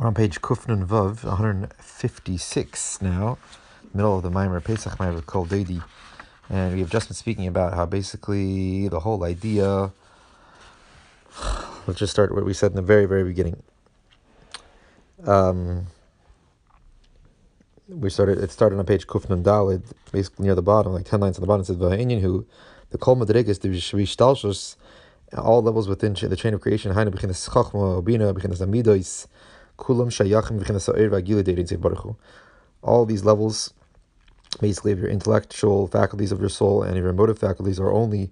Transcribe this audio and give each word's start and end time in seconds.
We're 0.00 0.06
on 0.06 0.14
page 0.14 0.40
Kufnun 0.40 0.86
Vav, 0.86 1.24
156 1.24 3.02
now, 3.02 3.36
middle 3.92 4.16
of 4.16 4.22
the 4.22 4.30
Maimer 4.30 4.64
Pesach 4.64 4.96
Maimer 4.96 5.26
Kol 5.26 5.44
Deidi. 5.44 5.84
And 6.48 6.72
we 6.72 6.80
have 6.80 6.88
just 6.88 7.08
been 7.08 7.14
speaking 7.14 7.46
about 7.46 7.74
how 7.74 7.84
basically 7.84 8.88
the 8.88 9.00
whole 9.00 9.22
idea. 9.24 9.92
Let's 11.86 11.98
just 11.98 12.12
start 12.12 12.34
what 12.34 12.46
we 12.46 12.54
said 12.54 12.70
in 12.70 12.76
the 12.76 12.82
very, 12.82 13.04
very 13.04 13.24
beginning. 13.24 13.62
Um, 15.26 15.88
we 17.86 18.08
started. 18.08 18.38
It 18.38 18.50
started 18.50 18.78
on 18.78 18.86
page 18.86 19.06
Kufnun 19.06 19.42
Dalid, 19.42 19.82
basically 20.12 20.46
near 20.46 20.54
the 20.54 20.62
bottom, 20.62 20.94
like 20.94 21.04
ten 21.04 21.20
lines 21.20 21.36
on 21.36 21.42
the 21.42 21.46
bottom. 21.46 21.60
It 21.60 21.66
says 21.66 21.76
V'ha'inyan 21.76 22.22
who 22.22 22.46
the 22.88 22.96
Kol 22.96 23.16
Madrigas 23.16 23.60
the 23.60 23.68
Vishtalshus, 23.68 24.76
all 25.36 25.60
levels 25.60 25.88
within 25.88 26.14
the 26.14 26.36
chain 26.36 26.54
of 26.54 26.62
creation. 26.62 26.94
Hainu 26.94 27.08
b'chinas 27.08 27.50
Chachma, 27.50 28.02
Obina, 28.02 28.32
b'chinas 28.32 28.66
Amidois. 28.66 29.26
Kulam 29.80 30.10
Shayachim 30.10 32.16
All 32.82 33.06
these 33.06 33.24
levels, 33.24 33.74
basically, 34.60 34.92
of 34.92 35.00
your 35.00 35.08
intellectual 35.08 35.88
faculties 35.88 36.30
of 36.30 36.40
your 36.40 36.48
soul 36.48 36.82
and 36.82 36.96
your 36.96 37.08
emotive 37.08 37.38
faculties 37.38 37.80
are 37.80 37.90
only 37.90 38.30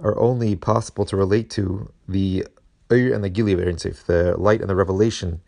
are 0.00 0.18
only 0.18 0.56
possible 0.56 1.04
to 1.04 1.16
relate 1.16 1.50
to 1.50 1.92
the 2.08 2.46
and 2.90 3.24
the 3.24 3.30
Gili 3.30 3.52
of 3.52 4.06
the 4.06 4.34
light 4.38 4.60
and 4.60 4.70
the 4.70 4.76
revelation, 4.76 5.40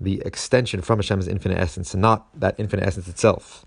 the 0.00 0.22
extension 0.24 0.80
from 0.80 1.00
Hashem's 1.00 1.26
infinite 1.26 1.58
essence, 1.58 1.92
and 1.92 2.00
not 2.00 2.28
that 2.38 2.54
infinite 2.56 2.86
essence 2.86 3.08
itself. 3.08 3.66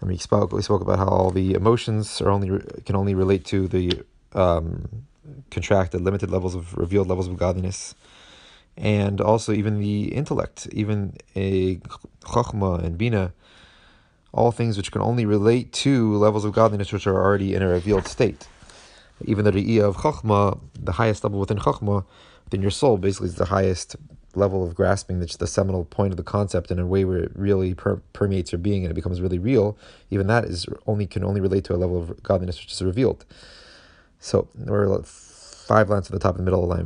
And 0.00 0.08
we 0.08 0.16
spoke 0.16 0.52
we 0.52 0.62
spoke 0.62 0.80
about 0.80 0.98
how 0.98 1.08
all 1.08 1.30
the 1.30 1.52
emotions 1.52 2.22
are 2.22 2.30
only 2.30 2.62
can 2.86 2.96
only 2.96 3.14
relate 3.14 3.44
to 3.46 3.68
the 3.68 4.02
um, 4.32 5.04
contracted, 5.50 6.00
limited 6.00 6.30
levels 6.30 6.54
of 6.54 6.76
revealed 6.76 7.08
levels 7.08 7.28
of 7.28 7.36
godliness 7.36 7.94
and 8.80 9.20
also 9.20 9.52
even 9.52 9.78
the 9.78 10.04
intellect, 10.04 10.66
even 10.72 11.14
a 11.36 11.76
chachma 12.22 12.82
and 12.82 12.96
bina, 12.96 13.32
all 14.32 14.50
things 14.50 14.76
which 14.76 14.90
can 14.90 15.02
only 15.02 15.26
relate 15.26 15.72
to 15.72 16.16
levels 16.16 16.44
of 16.46 16.52
godliness 16.52 16.92
which 16.92 17.06
are 17.06 17.22
already 17.22 17.54
in 17.54 17.62
a 17.62 17.68
revealed 17.68 18.08
state. 18.08 18.48
Even 19.26 19.44
the 19.44 19.52
re'iyah 19.52 19.82
of 19.82 19.96
chachma, 19.98 20.58
the 20.74 20.92
highest 20.92 21.22
level 21.24 21.38
within 21.38 21.58
chachma, 21.58 22.04
within 22.44 22.62
your 22.62 22.70
soul, 22.70 22.96
basically 22.96 23.28
is 23.28 23.34
the 23.34 23.44
highest 23.44 23.96
level 24.34 24.64
of 24.64 24.74
grasping 24.74 25.20
that's 25.20 25.36
the 25.36 25.46
seminal 25.46 25.84
point 25.84 26.12
of 26.12 26.16
the 26.16 26.22
concept 26.22 26.70
in 26.70 26.78
a 26.78 26.86
way 26.86 27.04
where 27.04 27.18
it 27.18 27.32
really 27.34 27.74
per- 27.74 28.00
permeates 28.12 28.52
your 28.52 28.60
being 28.60 28.84
and 28.84 28.90
it 28.90 28.94
becomes 28.94 29.20
really 29.20 29.38
real. 29.38 29.76
Even 30.10 30.26
that 30.28 30.44
is 30.44 30.66
only 30.86 31.06
can 31.06 31.22
only 31.22 31.40
relate 31.40 31.64
to 31.64 31.74
a 31.74 31.76
level 31.76 32.00
of 32.00 32.22
godliness 32.22 32.58
which 32.58 32.72
is 32.72 32.80
revealed. 32.80 33.26
So 34.20 34.48
we're 34.54 34.88
five 35.70 35.88
lines 35.88 36.06
to 36.06 36.12
the 36.12 36.18
top 36.18 36.32
of 36.32 36.38
the 36.38 36.42
middle 36.42 36.64
of 36.64 36.68
the 36.68 36.74
line. 36.74 36.80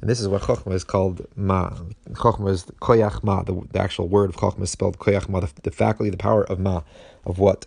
And 0.00 0.10
this 0.10 0.20
is 0.20 0.26
what 0.26 0.40
Chokhmah 0.40 0.72
is 0.72 0.84
called 0.84 1.26
Ma. 1.36 1.68
Chokhmah 2.12 2.48
is 2.48 2.64
Koyach 2.80 3.22
Ma. 3.22 3.42
The, 3.42 3.60
the 3.72 3.78
actual 3.78 4.08
word 4.08 4.30
of 4.30 4.36
Chokhmah 4.36 4.62
is 4.62 4.70
spelled 4.70 4.98
Koyach 4.98 5.28
Ma, 5.28 5.40
the, 5.40 5.52
the, 5.62 5.70
faculty, 5.70 6.08
the 6.08 6.16
power 6.16 6.44
of 6.44 6.58
Ma. 6.58 6.80
Of 7.26 7.38
what? 7.38 7.66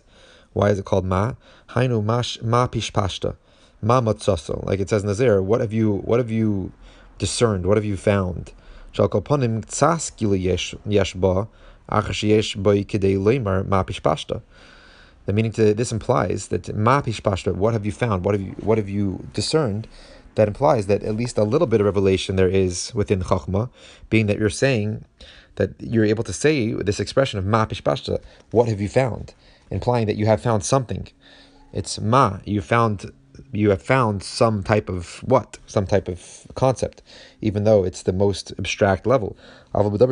Why 0.54 0.70
is 0.70 0.80
it 0.80 0.84
called 0.84 1.04
Ma? 1.04 1.34
Hainu 1.68 2.04
mash 2.04 2.42
Ma 2.42 2.66
pishpashta. 2.66 3.36
Ma 3.80 4.00
matzaso. 4.00 4.66
Like 4.66 4.80
it 4.80 4.88
says 4.90 5.02
in 5.02 5.08
Nazir, 5.08 5.40
what 5.40 5.60
have 5.60 5.72
you 5.72 5.98
what 5.98 6.18
have 6.18 6.32
you 6.32 6.72
discerned? 7.18 7.64
What 7.64 7.76
have 7.76 7.84
you 7.84 7.96
found? 7.96 8.52
Shalkoponim 8.92 9.64
tzas 9.66 10.10
yesh 10.84 11.14
ba, 11.14 11.46
achash 11.88 12.28
yesh 12.28 12.56
ba 12.56 12.70
kidei 12.70 13.18
leimar 13.18 13.64
ma 13.68 13.84
pishpashta. 13.84 14.42
The 15.26 15.32
meaning 15.32 15.52
to 15.52 15.74
this 15.74 15.92
implies 15.92 16.48
that 16.48 16.74
ma 16.74 17.02
pishpashta, 17.02 17.54
what 17.54 17.72
have 17.74 17.84
you 17.84 17.92
found? 17.92 18.24
What 18.24 18.34
have 18.34 18.42
you 18.42 18.52
what 18.60 18.78
have 18.78 18.88
you 18.88 19.26
discerned? 19.34 19.86
That 20.36 20.48
implies 20.48 20.86
that 20.86 21.02
at 21.02 21.16
least 21.16 21.38
a 21.38 21.44
little 21.44 21.66
bit 21.66 21.80
of 21.80 21.86
revelation 21.86 22.36
there 22.36 22.48
is 22.48 22.92
within 22.94 23.22
chachma, 23.22 23.70
being 24.10 24.26
that 24.26 24.38
you're 24.38 24.50
saying 24.50 25.04
that 25.56 25.70
you're 25.80 26.04
able 26.04 26.24
to 26.24 26.32
say 26.32 26.72
this 26.72 27.00
expression 27.00 27.38
of 27.38 27.46
ma 27.46 27.66
pishpashta, 27.66 28.20
what 28.50 28.68
have 28.68 28.80
you 28.80 28.88
found? 28.88 29.34
Implying 29.70 30.06
that 30.06 30.16
you 30.16 30.26
have 30.26 30.40
found 30.40 30.64
something. 30.64 31.08
It's 31.72 31.98
ma, 31.98 32.38
you 32.44 32.60
found 32.60 33.10
you 33.52 33.70
have 33.70 33.82
found 33.82 34.22
some 34.22 34.62
type 34.62 34.88
of 34.88 35.16
what? 35.24 35.58
Some 35.66 35.86
type 35.86 36.06
of 36.08 36.46
concept, 36.54 37.02
even 37.40 37.64
though 37.64 37.82
it's 37.84 38.02
the 38.02 38.12
most 38.12 38.52
abstract 38.58 39.06
level. 39.06 39.36
So 39.74 39.82
that's 39.82 40.10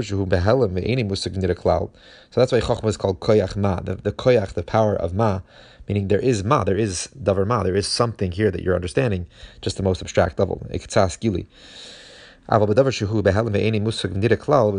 why 2.52 2.60
Chokhmah 2.60 2.86
is 2.86 2.96
called 2.96 3.20
Koyach 3.20 3.56
Ma, 3.56 3.80
the, 3.80 3.96
the 3.96 4.12
Koyach, 4.12 4.54
the 4.54 4.62
power 4.62 4.94
of 4.94 5.14
Ma, 5.14 5.40
meaning 5.88 6.08
there 6.08 6.18
is 6.18 6.44
Ma, 6.44 6.64
there 6.64 6.76
is 6.76 7.08
Davar 7.20 7.46
Ma, 7.46 7.62
there 7.62 7.76
is 7.76 7.86
something 7.86 8.32
here 8.32 8.50
that 8.50 8.62
you're 8.62 8.74
understanding, 8.74 9.26
just 9.60 9.76
the 9.76 9.82
most 9.82 10.00
abstract 10.02 10.38
level. 10.38 10.66
But 10.68 10.82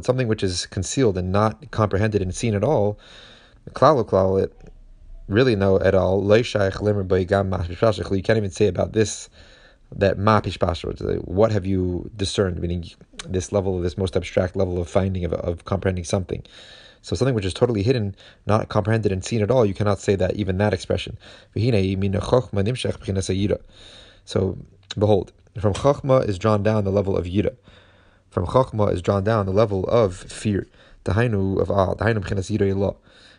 something 0.05 0.27
which 0.27 0.43
is 0.43 0.67
concealed 0.67 1.17
and 1.17 1.31
not 1.31 1.71
comprehended 1.71 2.21
and 2.21 2.35
seen 2.35 2.53
at 2.53 2.63
all, 2.63 2.99
really 5.27 5.55
know 5.55 5.79
at 5.79 5.95
all. 5.95 6.21
You 6.37 6.43
can't 6.43 8.37
even 8.37 8.51
say 8.51 8.67
about 8.67 8.93
this 8.93 9.29
that 9.95 10.17
ma 10.17 10.41
What 11.21 11.51
have 11.51 11.65
you 11.65 12.09
discerned? 12.15 12.59
Meaning 12.59 12.89
this 13.27 13.51
level, 13.51 13.77
of 13.77 13.83
this 13.83 13.97
most 13.97 14.15
abstract 14.15 14.55
level 14.55 14.81
of 14.81 14.89
finding 14.89 15.25
of, 15.25 15.33
of 15.33 15.65
comprehending 15.65 16.03
something. 16.03 16.43
So 17.01 17.15
something 17.15 17.35
which 17.35 17.45
is 17.45 17.53
totally 17.53 17.83
hidden, 17.83 18.15
not 18.47 18.69
comprehended 18.69 19.11
and 19.11 19.23
seen 19.23 19.43
at 19.43 19.51
all, 19.51 19.63
you 19.65 19.75
cannot 19.75 19.99
say 19.99 20.15
that 20.15 20.35
even 20.35 20.57
that 20.57 20.73
expression. 20.73 21.19
So 24.25 24.57
behold, 24.97 25.31
from 25.59 25.73
chachma 25.73 26.27
is 26.27 26.39
drawn 26.39 26.63
down 26.63 26.83
the 26.83 26.91
level 26.91 27.15
of 27.15 27.25
yira. 27.25 27.55
From 28.31 28.47
chachma 28.47 28.91
is 28.91 29.03
drawn 29.03 29.23
down 29.23 29.45
the 29.45 29.51
level 29.51 29.85
of 29.85 30.15
fear. 30.15 30.67
Of 31.05 31.15
ah, 31.69 31.93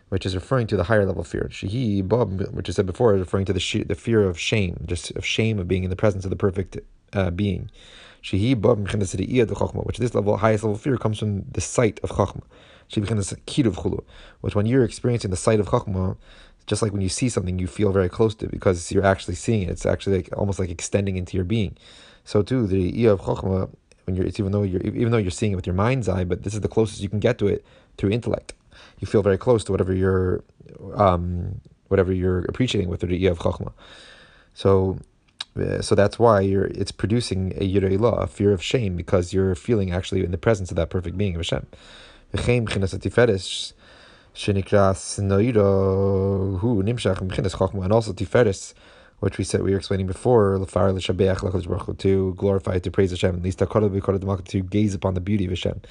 which 0.09 0.25
is 0.25 0.35
referring 0.35 0.67
to 0.67 0.77
the 0.77 0.85
higher 0.85 1.05
level 1.05 1.23
fear. 1.23 1.49
Shehi 1.51 2.07
Bob, 2.07 2.41
which 2.53 2.69
I 2.69 2.71
said 2.71 2.85
before, 2.85 3.13
is 3.15 3.19
referring 3.19 3.45
to 3.45 3.53
the 3.53 3.83
the 3.87 3.95
fear 3.95 4.23
of 4.23 4.39
shame, 4.39 4.83
just 4.85 5.11
of 5.11 5.25
shame 5.25 5.59
of 5.59 5.67
being 5.67 5.83
in 5.83 5.89
the 5.89 5.95
presence 5.95 6.23
of 6.23 6.29
the 6.29 6.35
perfect 6.35 6.77
uh, 7.13 7.31
being. 7.31 7.69
Shehi 8.23 8.59
Bob 8.59 8.87
which 8.87 9.97
this 9.97 10.15
level, 10.15 10.37
highest 10.37 10.63
level 10.63 10.77
fear, 10.77 10.97
comes 10.97 11.19
from 11.19 11.43
the 11.51 11.61
sight 11.61 11.99
of 12.03 12.11
Chachma. 12.11 12.41
Chulu, 12.89 14.03
which 14.41 14.55
when 14.55 14.65
you're 14.65 14.83
experiencing 14.83 15.31
the 15.31 15.37
sight 15.37 15.59
of 15.59 15.67
Chachma, 15.67 16.15
just 16.67 16.81
like 16.81 16.91
when 16.91 17.01
you 17.01 17.09
see 17.09 17.29
something, 17.29 17.59
you 17.59 17.67
feel 17.67 17.91
very 17.91 18.09
close 18.09 18.33
to 18.35 18.45
it 18.45 18.51
because 18.51 18.91
you're 18.91 19.05
actually 19.05 19.35
seeing 19.35 19.63
it. 19.63 19.69
It's 19.69 19.85
actually 19.85 20.17
like, 20.17 20.29
almost 20.37 20.59
like 20.59 20.69
extending 20.69 21.17
into 21.17 21.35
your 21.35 21.43
being. 21.43 21.77
So 22.23 22.41
too, 22.41 22.65
the 22.65 22.91
Iyah 22.93 23.11
of 23.11 23.21
Chachma, 23.21 23.69
when 24.05 24.15
you're, 24.15 24.25
it's 24.25 24.39
even 24.39 24.53
though 24.53 24.63
you're 24.63 24.81
even 24.81 25.11
though 25.11 25.17
you're 25.17 25.31
seeing 25.31 25.51
it 25.51 25.55
with 25.55 25.67
your 25.67 25.75
mind's 25.75 26.07
eye, 26.07 26.23
but 26.23 26.43
this 26.43 26.53
is 26.53 26.61
the 26.61 26.69
closest 26.69 27.01
you 27.01 27.09
can 27.09 27.19
get 27.19 27.37
to 27.39 27.47
it 27.47 27.65
through 27.97 28.11
intellect 28.11 28.53
you 28.99 29.07
feel 29.07 29.21
very 29.21 29.37
close 29.37 29.63
to 29.65 29.71
whatever 29.71 29.93
you're 29.93 30.43
um, 30.95 31.61
whatever 31.87 32.11
you're 32.11 32.39
appreciating 32.45 32.89
with 32.89 32.99
the 33.01 33.07
Riyah 33.07 33.31
of 33.31 33.39
Chachma. 33.39 33.71
So 34.53 34.99
uh, 35.57 35.81
so 35.81 35.95
that's 35.95 36.19
why 36.19 36.41
you're 36.41 36.65
it's 36.65 36.91
producing 36.91 37.53
a 37.53 37.67
Yirei 37.67 38.21
a 38.21 38.27
fear 38.27 38.51
of 38.51 38.61
shame, 38.61 38.95
because 38.95 39.33
you're 39.33 39.55
feeling 39.55 39.91
actually 39.91 40.23
in 40.23 40.31
the 40.31 40.37
presence 40.37 40.69
of 40.71 40.75
that 40.77 40.89
perfect 40.89 41.17
being 41.17 41.35
of 41.35 41.39
Hashem. 41.39 41.65
And 42.33 42.41
also 47.93 48.13
Tiferes, 48.13 48.73
which 49.19 49.37
we 49.37 49.43
said 49.43 49.61
we 49.63 49.71
were 49.71 49.77
explaining 49.77 50.07
before, 50.07 50.59
to 50.59 52.33
glorify, 52.35 52.79
to 52.79 52.91
praise 52.91 53.09
Hashem, 53.11 53.35
at 53.35 53.41
least 53.41 53.59
to 53.59 54.61
gaze 54.69 54.93
upon 54.93 55.13
the 55.15 55.21
beauty 55.21 55.45
of 55.45 55.51
Hashem 55.51 55.81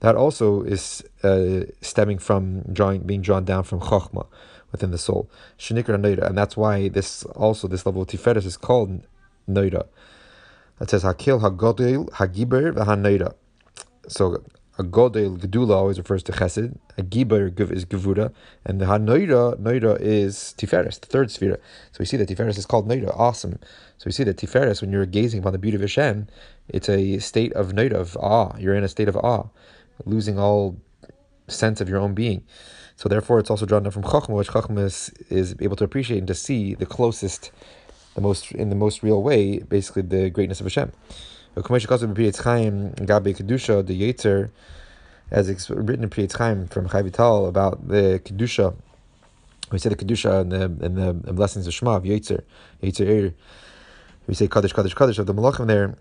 that 0.00 0.14
also 0.14 0.62
is 0.62 1.02
uh, 1.22 1.62
stemming 1.80 2.18
from 2.18 2.62
drawing, 2.72 3.02
being 3.02 3.22
drawn 3.22 3.44
down 3.44 3.64
from 3.64 3.80
chokhmah 3.80 4.26
within 4.70 4.90
the 4.90 4.98
soul. 4.98 5.30
Shenikra 5.58 6.26
and 6.26 6.38
that's 6.38 6.56
why 6.56 6.88
this 6.88 7.24
also 7.24 7.68
this 7.68 7.84
level 7.86 8.02
of 8.02 8.08
tiferes 8.08 8.44
is 8.44 8.56
called 8.56 9.02
noida. 9.48 9.86
It 10.80 10.90
says 10.90 11.02
hakil 11.02 11.40
hagodel 11.40 12.08
hagiber 12.10 12.72
v'hanoida. 12.72 13.34
So 14.06 14.44
a 14.78 14.84
godel 14.84 15.36
gedula 15.38 15.74
always 15.74 15.98
refers 15.98 16.22
to 16.24 16.32
chesed. 16.32 16.78
A 16.96 17.02
giber 17.02 17.48
is 17.72 17.84
gevura, 17.84 18.32
and 18.64 18.80
the 18.80 18.84
hanoida 18.84 19.56
noida 19.56 20.00
is 20.00 20.54
tiferes, 20.56 21.00
the 21.00 21.06
third 21.06 21.32
sphere. 21.32 21.58
So 21.90 21.98
we 21.98 22.04
see 22.04 22.16
that 22.18 22.28
tiferes 22.28 22.56
is 22.58 22.66
called 22.66 22.88
noida. 22.88 23.12
Awesome. 23.18 23.58
So 23.96 24.04
we 24.06 24.12
see 24.12 24.22
that 24.24 24.36
tiferes, 24.36 24.80
when 24.80 24.92
you're 24.92 25.06
gazing 25.06 25.40
upon 25.40 25.52
the 25.52 25.58
beauty 25.58 25.74
of 25.74 25.80
Hashem, 25.80 26.28
it's 26.68 26.88
a 26.88 27.18
state 27.18 27.52
of 27.54 27.72
noida 27.72 27.94
of 27.94 28.16
awe. 28.18 28.56
You're 28.58 28.74
in 28.74 28.84
a 28.84 28.88
state 28.88 29.08
of 29.08 29.16
awe 29.16 29.48
losing 30.04 30.38
all 30.38 30.76
sense 31.48 31.80
of 31.80 31.88
your 31.88 31.98
own 31.98 32.14
being. 32.14 32.44
So 32.96 33.08
therefore, 33.08 33.38
it's 33.38 33.50
also 33.50 33.64
drawn 33.64 33.84
down 33.84 33.92
from 33.92 34.02
Chachma, 34.02 34.30
which 34.30 34.48
Chachma 34.48 34.84
is, 34.84 35.12
is 35.28 35.54
able 35.60 35.76
to 35.76 35.84
appreciate 35.84 36.18
and 36.18 36.26
to 36.26 36.34
see 36.34 36.74
the 36.74 36.86
closest, 36.86 37.52
the 38.14 38.20
most 38.20 38.50
in 38.52 38.70
the 38.70 38.76
most 38.76 39.02
real 39.02 39.22
way, 39.22 39.58
basically 39.58 40.02
the 40.02 40.30
greatness 40.30 40.60
of 40.60 40.66
Hashem. 40.66 40.92
As 45.30 45.48
it's 45.50 45.68
written 45.70 46.04
in 46.04 46.10
Pri 46.10 46.26
Chaim 46.26 46.66
from 46.68 46.88
Chaim 46.88 47.04
Vital 47.04 47.46
about 47.46 47.86
the 47.88 48.20
kedusha. 48.24 48.74
We 49.70 49.78
say 49.78 49.90
the 49.90 49.96
kedusha 49.96 50.40
and 50.40 50.52
the 50.52 50.86
in 50.86 50.94
the 50.94 51.12
blessings 51.32 51.66
of 51.66 51.74
Shema 51.74 51.96
of 51.96 52.04
Yetzer, 52.04 52.42
Yetzer 52.82 53.34
We 54.26 54.34
say 54.34 54.48
Kaddish, 54.48 54.72
Kaddish, 54.72 54.94
Kaddish 54.94 55.18
of 55.18 55.26
the 55.26 55.34
Malachim 55.34 55.66
there 55.66 55.96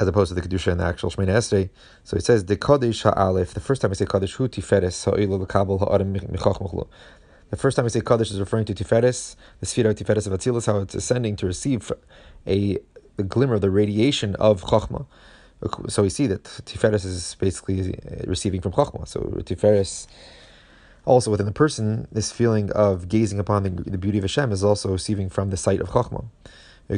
as 0.00 0.06
opposed 0.06 0.28
to 0.28 0.34
the 0.34 0.46
kedusha 0.46 0.72
and 0.72 0.80
the 0.80 0.84
actual 0.84 1.10
Shemoneh 1.10 1.28
Esrei. 1.28 1.70
So 2.04 2.16
it 2.16 2.24
says 2.24 2.44
the 2.44 2.56
Kaddish 2.56 3.02
Ha'alef. 3.02 3.52
The 3.52 3.60
first 3.60 3.82
time 3.82 3.90
we 3.90 3.96
say 3.96 4.06
Kaddish, 4.06 4.34
Hu 4.34 4.48
Tiferes 4.48 5.04
Ha'il 5.04 5.30
L'Kabel 5.30 6.88
The 7.50 7.56
first 7.56 7.76
time 7.76 7.84
we 7.84 7.90
say 7.90 8.00
Kaddish 8.00 8.30
is 8.30 8.38
referring 8.38 8.64
to 8.66 8.74
Tiferes, 8.74 9.34
the 9.60 9.66
sphere 9.66 9.88
of 9.88 9.96
Tiferes 9.96 10.26
of 10.26 10.32
Atzilus, 10.32 10.66
how 10.66 10.78
it's 10.78 10.94
ascending 10.94 11.36
to 11.36 11.46
receive 11.46 11.90
a 12.46 12.78
the 13.16 13.24
glimmer, 13.24 13.54
of 13.54 13.60
the 13.60 13.70
radiation 13.70 14.36
of 14.36 14.62
Chachma. 14.62 15.04
So 15.88 16.04
we 16.04 16.10
see 16.10 16.28
that 16.28 16.44
Tiferes 16.44 17.04
is 17.04 17.34
basically 17.40 17.98
receiving 18.24 18.60
from 18.60 18.72
Chachma. 18.72 19.08
So 19.08 19.20
Tiferes, 19.20 20.06
also 21.04 21.32
within 21.32 21.46
the 21.46 21.52
person, 21.52 22.06
this 22.12 22.30
feeling 22.30 22.70
of 22.72 23.08
gazing 23.08 23.40
upon 23.40 23.64
the, 23.64 23.70
the 23.70 23.98
beauty 23.98 24.18
of 24.18 24.24
Hashem 24.24 24.52
is 24.52 24.62
also 24.62 24.92
receiving 24.92 25.28
from 25.28 25.50
the 25.50 25.56
sight 25.56 25.80
of 25.80 25.88
Chachma 25.88 26.26
Eh, 26.90 26.96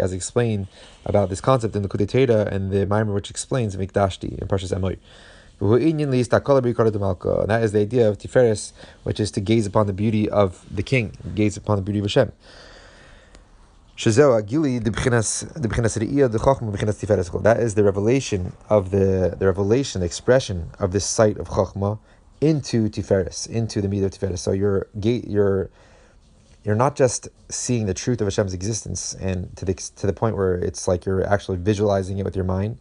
as 0.00 0.12
explained 0.12 0.66
about 1.06 1.28
this 1.28 1.40
concept 1.40 1.76
in 1.76 1.82
the 1.82 1.88
Kudetera 1.88 2.50
and 2.50 2.72
the 2.72 2.84
Maimer 2.84 3.14
which 3.14 3.30
explains 3.30 3.76
Mikdashti 3.76 4.36
in 4.38 4.48
Parshas 4.48 4.76
Emoy. 4.76 4.98
And 5.60 7.50
that 7.50 7.62
is 7.62 7.72
the 7.72 7.80
idea 7.80 8.08
of 8.08 8.18
Tiferes, 8.18 8.72
which 9.04 9.20
is 9.20 9.30
to 9.32 9.40
gaze 9.40 9.66
upon 9.66 9.86
the 9.86 9.92
beauty 9.92 10.28
of 10.28 10.64
the 10.70 10.82
king, 10.82 11.12
gaze 11.34 11.56
upon 11.56 11.76
the 11.76 11.82
beauty 11.82 12.00
of 12.00 12.06
Hashem. 12.06 12.32
That 13.96 14.06
is 17.60 17.74
the 17.74 17.84
revelation 17.84 18.52
of 18.68 18.90
the, 18.90 19.36
the 19.38 19.46
revelation, 19.46 20.00
the 20.00 20.06
expression 20.06 20.70
of 20.78 20.92
this 20.92 21.04
sight 21.04 21.38
of 21.38 21.48
Chachma 21.48 21.98
into 22.40 22.88
Tiferes, 22.88 23.48
into 23.48 23.80
the 23.80 23.88
meat 23.88 24.04
of 24.04 24.12
Tiferes. 24.12 24.38
So 24.38 24.52
your 24.52 24.86
gate, 25.00 25.26
your 25.26 25.70
you're 26.64 26.74
not 26.74 26.96
just 26.96 27.28
seeing 27.48 27.86
the 27.86 27.94
truth 27.94 28.20
of 28.20 28.26
Hashem's 28.26 28.54
existence 28.54 29.14
and 29.14 29.56
to 29.56 29.64
the 29.64 29.74
to 29.74 30.06
the 30.06 30.12
point 30.12 30.36
where 30.36 30.54
it's 30.54 30.88
like 30.88 31.04
you're 31.04 31.26
actually 31.26 31.58
visualizing 31.58 32.18
it 32.18 32.24
with 32.24 32.36
your 32.36 32.44
mind. 32.44 32.78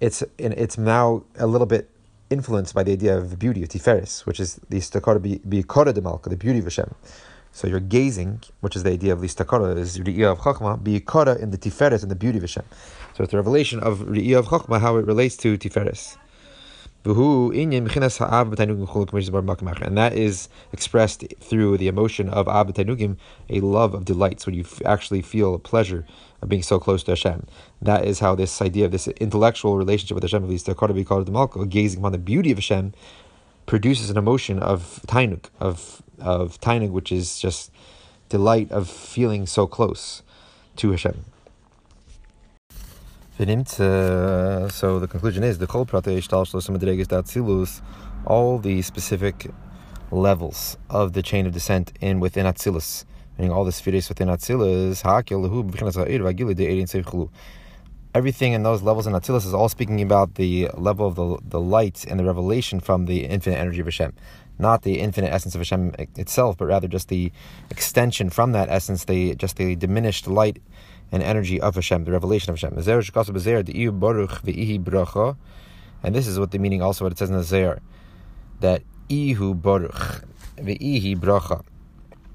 It's 0.00 0.22
it's 0.38 0.76
now 0.76 1.24
a 1.38 1.46
little 1.46 1.66
bit 1.66 1.90
influenced 2.30 2.74
by 2.74 2.82
the 2.82 2.92
idea 2.92 3.16
of 3.16 3.38
beauty 3.38 3.62
of 3.62 3.68
Tiferes, 3.68 4.26
which 4.26 4.40
is 4.40 4.60
the 4.68 4.78
stakara 4.78 5.18
bi'ikara 5.20 5.94
de 5.94 6.00
malka, 6.00 6.28
the 6.28 6.36
beauty 6.36 6.58
of 6.58 6.64
Hashem. 6.64 6.94
So 7.52 7.68
you're 7.68 7.78
gazing, 7.78 8.42
which 8.60 8.74
is 8.74 8.82
the 8.82 8.90
idea 8.90 9.12
of 9.12 9.20
listakara, 9.20 9.78
is 9.78 9.98
ri'iyah 10.00 10.32
of 10.32 10.38
chachma, 10.40 10.76
bi'ikara 10.82 11.40
in 11.40 11.50
the 11.52 11.58
Tiferes 11.58 12.02
and 12.02 12.10
the 12.10 12.16
beauty 12.16 12.38
of 12.38 12.42
Hashem. 12.42 12.64
So 13.14 13.22
it's 13.22 13.30
the 13.30 13.36
revelation 13.36 13.78
of 13.78 14.00
ri'iyah 14.00 14.40
of 14.40 14.46
chachma, 14.46 14.80
how 14.80 14.96
it 14.96 15.06
relates 15.06 15.36
to 15.38 15.56
Tiferes. 15.56 16.16
And 17.04 17.14
that 19.98 20.14
is 20.14 20.48
expressed 20.72 21.24
through 21.38 21.76
the 21.76 21.86
emotion 21.86 22.30
of 22.30 22.48
Ab 22.48 22.72
Tanugim, 22.72 23.18
a 23.50 23.60
love 23.60 23.92
of 23.92 24.06
delights, 24.06 24.46
when 24.46 24.54
you 24.54 24.64
actually 24.86 25.20
feel 25.20 25.54
a 25.54 25.58
pleasure 25.58 26.06
of 26.40 26.48
being 26.48 26.62
so 26.62 26.78
close 26.78 27.02
to 27.04 27.10
Hashem. 27.12 27.46
That 27.82 28.06
is 28.06 28.20
how 28.20 28.34
this 28.34 28.62
idea 28.62 28.86
of 28.86 28.90
this 28.90 29.06
intellectual 29.08 29.76
relationship 29.76 30.14
with 30.14 30.24
Hashem, 30.24 30.48
least 30.48 30.64
the 30.64 30.74
called 30.74 30.96
the 30.96 31.66
gazing 31.66 32.00
upon 32.00 32.12
the 32.12 32.18
beauty 32.18 32.50
of 32.50 32.56
Hashem, 32.56 32.94
produces 33.66 34.08
an 34.08 34.16
emotion 34.16 34.58
of 34.58 35.00
Tainug, 35.06 35.50
of, 35.60 36.02
of 36.20 36.58
Tainug, 36.62 36.90
which 36.90 37.12
is 37.12 37.38
just 37.38 37.70
delight 38.30 38.72
of 38.72 38.88
feeling 38.88 39.44
so 39.46 39.66
close 39.66 40.22
to 40.76 40.92
Hashem. 40.92 41.26
Uh, 43.36 44.68
so 44.68 45.00
the 45.00 45.08
conclusion 45.08 45.42
is 45.42 45.58
the 45.58 45.66
kol 45.66 45.84
all 48.26 48.58
the 48.58 48.82
specific 48.82 49.50
levels 50.12 50.78
of 50.88 51.14
the 51.14 51.22
chain 51.22 51.44
of 51.44 51.52
descent 51.52 51.92
in 52.00 52.20
within 52.20 52.46
Atzilus, 52.46 53.04
meaning 53.36 53.52
all 53.52 53.64
the 53.64 53.72
spheres 53.72 54.08
within 54.08 54.28
Atzilus, 54.28 55.02
everything 58.14 58.52
in 58.52 58.62
those 58.62 58.82
levels 58.82 59.06
in 59.08 59.12
Atzilus 59.14 59.44
is 59.44 59.52
all 59.52 59.68
speaking 59.68 60.00
about 60.00 60.36
the 60.36 60.70
level 60.74 61.08
of 61.08 61.16
the, 61.16 61.38
the 61.42 61.60
light 61.60 62.04
and 62.08 62.20
the 62.20 62.24
revelation 62.24 62.78
from 62.78 63.06
the 63.06 63.24
infinite 63.24 63.56
energy 63.56 63.80
of 63.80 63.86
Hashem. 63.86 64.12
Not 64.60 64.82
the 64.82 65.00
infinite 65.00 65.32
essence 65.32 65.56
of 65.56 65.60
Hashem 65.60 65.96
itself, 66.16 66.56
but 66.56 66.66
rather 66.66 66.86
just 66.86 67.08
the 67.08 67.32
extension 67.68 68.30
from 68.30 68.52
that 68.52 68.68
essence, 68.68 69.06
the 69.06 69.34
just 69.34 69.56
the 69.56 69.74
diminished 69.74 70.28
light 70.28 70.62
and 71.12 71.22
energy 71.22 71.60
of 71.60 71.74
Hashem, 71.74 72.04
the 72.04 72.12
revelation 72.12 72.50
of 72.50 72.60
Hashem. 72.60 72.78
And 76.02 76.14
this 76.14 76.26
is 76.26 76.38
what 76.38 76.50
the 76.50 76.58
meaning 76.58 76.82
also 76.82 77.04
what 77.04 77.12
it 77.12 77.18
says 77.18 77.30
in 77.30 77.36
the 77.36 77.42
Zohar, 77.42 77.80
that 78.60 78.82
Ihu 79.08 79.54
Baruch, 79.54 80.24
Ihi 80.58 81.16
Bracha, 81.16 81.62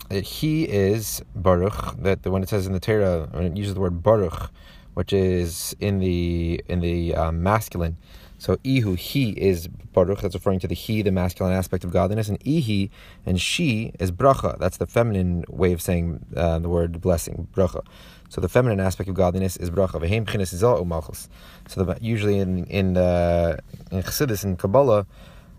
that 0.09 0.23
he 0.23 0.63
is 0.63 1.21
Baruch, 1.35 1.95
that 2.01 2.25
when 2.25 2.41
it 2.41 2.49
says 2.49 2.65
in 2.65 2.73
the 2.73 2.79
Torah, 2.79 3.27
when 3.31 3.45
it 3.45 3.55
uses 3.55 3.75
the 3.75 3.79
word 3.79 4.01
Baruch, 4.01 4.51
which 4.95 5.13
is 5.13 5.75
in 5.79 5.99
the 5.99 6.61
in 6.67 6.81
the 6.81 7.15
um, 7.15 7.43
masculine, 7.43 7.97
so 8.39 8.57
Ihu, 8.63 8.95
he 8.95 9.31
is 9.31 9.67
Baruch, 9.67 10.21
that's 10.21 10.33
referring 10.33 10.59
to 10.61 10.67
the 10.67 10.73
he, 10.73 11.01
the 11.01 11.11
masculine 11.11 11.53
aspect 11.53 11.83
of 11.83 11.91
godliness, 11.91 12.29
and 12.29 12.39
Ihi 12.39 12.89
and 13.25 13.39
she 13.39 13.91
is 13.99 14.11
Bracha, 14.11 14.57
that's 14.57 14.77
the 14.77 14.87
feminine 14.87 15.43
way 15.49 15.73
of 15.73 15.81
saying 15.81 16.25
uh, 16.35 16.57
the 16.59 16.69
word 16.69 17.01
blessing, 17.01 17.47
Bracha. 17.53 17.85
So 18.29 18.41
the 18.41 18.49
feminine 18.49 18.79
aspect 18.79 19.09
of 19.09 19.15
godliness 19.15 19.57
is 19.57 19.69
Bracha. 19.69 19.99
V'heim 20.01 20.25
chinis 20.25 20.53
izal 20.53 20.83
u'malchus. 20.83 21.27
So 21.67 21.83
the, 21.83 21.97
usually 21.99 22.39
in 22.39 22.65
in, 22.65 22.95
uh, 22.95 23.57
in 23.91 24.03
Chassidus 24.03 24.43
and 24.43 24.57
Kabbalah, 24.57 25.05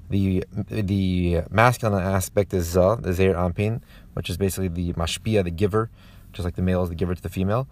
the 0.09 0.45
the 0.69 1.43
masculine 1.51 2.03
aspect 2.03 2.55
is 2.55 2.67
Zah, 2.67 2.97
the 2.97 3.13
Zeir 3.13 3.35
Anpin, 3.35 3.81
which 4.15 4.31
is 4.31 4.37
basically 4.37 4.69
the 4.69 4.93
mashpia, 4.95 5.45
the 5.45 5.51
giver, 5.51 5.91
just 6.33 6.45
like 6.45 6.57
the 6.57 6.63
male 6.63 6.83
is 6.83 6.89
the 6.89 6.95
giver 6.95 7.15
to 7.15 7.23
the 7.23 7.29
female. 7.29 7.69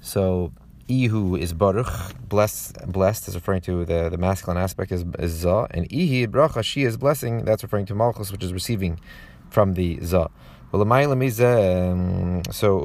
So 0.00 0.52
Ihu 0.88 1.36
is 1.36 1.52
Baruch, 1.52 1.90
blessed, 2.28 2.90
blessed 2.90 3.28
is 3.28 3.34
referring 3.34 3.60
to 3.62 3.84
the, 3.84 4.08
the 4.08 4.16
masculine 4.16 4.56
aspect 4.56 4.90
is, 4.90 5.04
is 5.18 5.44
and 5.44 5.86
Ihi 5.90 6.26
Bracha, 6.28 6.62
she 6.64 6.84
is 6.84 6.96
blessing, 6.96 7.44
that's 7.44 7.62
referring 7.62 7.84
to 7.86 7.94
Malchus, 7.94 8.32
which 8.32 8.42
is 8.42 8.54
receiving 8.54 8.98
from 9.50 9.74
the 9.74 10.00
Zah. 10.02 10.30
Um, 10.70 12.42
so 12.50 12.78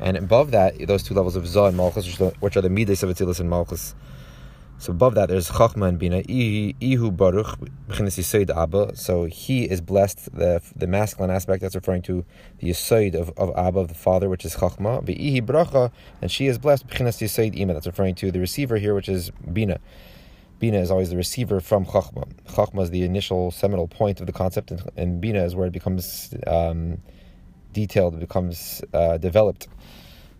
and 0.00 0.16
above 0.16 0.50
that, 0.50 0.86
those 0.86 1.02
two 1.02 1.14
levels 1.14 1.36
of 1.36 1.46
Zah 1.46 1.66
and 1.66 1.76
Malchus, 1.76 2.18
which 2.40 2.56
are 2.56 2.60
the, 2.60 2.70
Midas 2.70 3.02
of 3.02 3.10
Atzilus 3.10 3.40
and 3.40 3.48
Malchus. 3.48 3.94
So 4.78 4.92
above 4.92 5.14
that, 5.14 5.28
there's 5.28 5.50
Chachma 5.50 5.88
and 5.88 5.98
Bina. 5.98 6.22
Ihu 6.26 7.10
Baruch, 7.10 7.58
Abba. 8.50 8.96
So 8.96 9.24
he 9.24 9.64
is 9.64 9.82
blessed, 9.82 10.34
the 10.34 10.62
the 10.74 10.86
masculine 10.86 11.30
aspect 11.30 11.60
that's 11.60 11.74
referring 11.74 12.00
to 12.02 12.24
the 12.58 12.70
Yisoid 12.70 13.14
of, 13.14 13.30
of 13.36 13.50
Abba, 13.58 13.80
of 13.80 13.88
the 13.88 13.94
father, 13.94 14.30
which 14.30 14.46
is 14.46 14.56
Chachma. 14.56 15.02
Ihi 15.04 15.42
Bracha, 15.42 15.92
and 16.22 16.30
she 16.30 16.46
is 16.46 16.58
blessed, 16.58 16.86
B'chinas 16.86 17.20
Yisoid 17.20 17.54
Ima. 17.54 17.74
That's 17.74 17.86
referring 17.86 18.14
to 18.16 18.30
the 18.30 18.40
receiver 18.40 18.78
here, 18.78 18.94
which 18.94 19.08
is 19.08 19.30
Bina. 19.52 19.80
Bina 20.60 20.78
is 20.78 20.90
always 20.90 21.08
the 21.08 21.16
receiver 21.16 21.58
from 21.60 21.86
Chachma. 21.86 22.30
Chachma 22.50 22.82
is 22.82 22.90
the 22.90 23.02
initial 23.02 23.50
seminal 23.50 23.88
point 23.88 24.20
of 24.20 24.26
the 24.26 24.32
concept, 24.32 24.70
and, 24.70 24.82
and 24.94 25.20
Bina 25.20 25.42
is 25.42 25.56
where 25.56 25.66
it 25.66 25.72
becomes 25.72 26.34
um, 26.46 26.98
detailed, 27.72 28.14
it 28.14 28.20
becomes 28.20 28.82
uh, 28.92 29.16
developed. 29.16 29.68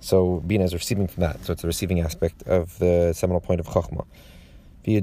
So 0.00 0.40
Bina 0.46 0.64
is 0.64 0.74
receiving 0.74 1.08
from 1.08 1.22
that. 1.22 1.42
So 1.44 1.54
it's 1.54 1.62
the 1.62 1.68
receiving 1.68 2.00
aspect 2.00 2.42
of 2.42 2.78
the 2.78 3.14
seminal 3.14 3.40
point 3.40 3.60
of 3.60 3.66
Chachma. 3.66 4.04
And 4.86 4.96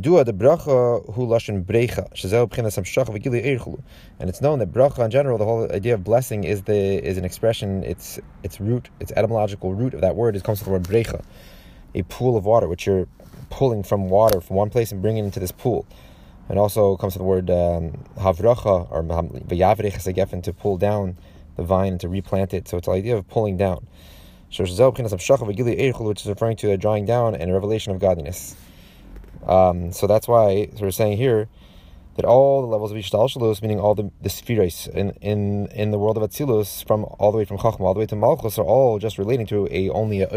it's 4.30 4.42
known 4.42 4.60
that 4.60 4.72
bracha 4.72 5.06
in 5.06 5.12
general, 5.12 5.38
the 5.38 5.46
whole 5.46 5.72
idea 5.72 5.94
of 5.96 6.04
blessing 6.04 6.44
is 6.44 6.64
the 6.64 7.06
is 7.06 7.18
an 7.18 7.26
expression. 7.26 7.84
Its 7.84 8.20
its 8.44 8.60
root, 8.60 8.90
its 9.00 9.12
etymological 9.16 9.74
root 9.74 9.94
of 9.94 10.02
that 10.02 10.16
word 10.16 10.36
is 10.36 10.42
comes 10.42 10.60
from 10.62 10.74
the 10.74 10.80
word 10.80 10.84
brecha, 10.84 11.24
a 11.94 12.04
pool 12.04 12.38
of 12.38 12.46
water, 12.46 12.68
which 12.68 12.88
you're 12.88 13.08
pulling 13.50 13.84
from 13.84 14.10
water 14.10 14.42
from 14.42 14.56
one 14.56 14.70
place 14.70 14.92
and 14.92 15.02
bringing 15.02 15.24
it 15.24 15.28
into 15.28 15.40
this 15.40 15.52
pool. 15.52 15.86
And 16.50 16.58
also 16.58 16.96
comes 16.98 17.14
to 17.14 17.20
the 17.20 17.26
word 17.26 17.50
um, 17.50 18.06
havracha 18.18 18.90
or 18.92 19.04
v'yavrich 19.04 20.44
to 20.44 20.54
pull 20.54 20.78
down 20.78 21.18
the 21.58 21.64
vine 21.64 21.94
and 21.94 22.02
to 22.02 22.10
replant 22.10 22.54
it. 22.54 22.68
So 22.68 22.78
it's 22.78 22.88
the 22.88 22.94
idea 22.94 23.18
of 23.18 23.28
pulling 23.28 23.58
down. 23.58 23.88
Which 24.50 24.62
is 24.62 24.80
referring 24.80 26.56
to 26.58 26.72
a 26.72 26.78
drawing 26.78 27.06
down 27.06 27.36
and 27.36 27.52
a 27.52 27.54
revelation 27.54 27.92
of 27.92 28.00
godliness. 28.00 28.56
Um, 29.46 29.92
so 29.92 30.08
that's 30.08 30.28
why 30.28 30.70
so 30.76 30.84
we're 30.84 30.92
saying 30.92 31.18
here 31.18 31.50
that 32.16 32.26
all 32.26 32.62
the 32.62 32.68
levels 32.68 32.92
of 32.92 32.98
Ishtal 32.98 33.62
meaning 33.62 33.80
all 33.80 33.94
the, 33.94 34.10
the 34.22 34.30
spheres 34.30 34.88
in, 34.88 35.12
in, 35.22 35.68
in 35.68 35.92
the 35.92 36.00
world 36.00 36.18
of 36.18 36.24
Atzilus, 36.24 36.86
from 36.88 37.06
all 37.20 37.32
the 37.32 37.38
way 37.38 37.46
from 37.46 37.58
Chachma 37.58 37.82
all 37.82 37.94
the 37.94 38.00
way 38.00 38.06
to 38.08 38.16
Malchus, 38.16 38.58
are 38.58 38.66
all 38.66 39.00
just 39.00 39.18
relating 39.18 39.46
to 39.48 39.68
a 39.72 39.90
only 39.90 40.22
a 40.22 40.30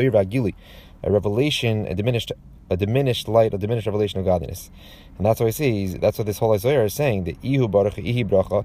a 1.03 1.11
revelation, 1.11 1.87
a 1.87 1.95
diminished 1.95 2.33
a 2.71 2.77
diminished 2.77 3.29
light, 3.29 3.53
a 3.53 3.59
diminished 3.59 3.87
revelation 3.87 4.21
of 4.21 4.27
godliness. 4.27 4.71
And 5.17 5.27
that's 5.27 5.41
what 5.41 5.47
we 5.47 5.53
see, 5.53 5.87
that's 5.89 6.17
what 6.19 6.27
this 6.27 6.39
whole 6.39 6.53
Isaiah 6.53 6.85
is 6.85 6.95
saying, 6.95 7.25
the 7.25 7.37
Ihu 7.43 7.69
Baruch, 7.69 7.95
Ihi 7.95 8.25
Bracha, 8.25 8.65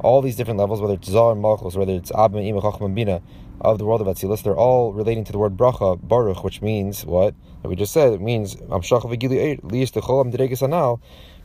all 0.00 0.22
these 0.22 0.36
different 0.36 0.60
levels, 0.60 0.80
whether 0.80 0.94
it's 0.94 1.10
Zah 1.10 1.32
and 1.32 1.40
Malchus, 1.40 1.74
whether 1.74 1.92
it's 1.92 2.12
Abba, 2.12 2.38
Ima, 2.38 2.60
Chachma, 2.60 2.94
Bina, 2.94 3.20
of 3.60 3.78
the 3.78 3.84
world 3.84 4.00
of 4.00 4.06
Atzilus, 4.06 4.42
they're 4.44 4.56
all 4.56 4.92
relating 4.92 5.24
to 5.24 5.32
the 5.32 5.38
word 5.38 5.56
bracha, 5.56 5.98
baruch, 6.00 6.44
which 6.44 6.62
means 6.62 7.04
what? 7.04 7.34
That 7.62 7.68
we 7.68 7.74
just 7.76 7.92
said, 7.92 8.12
it 8.12 8.20
means 8.20 8.54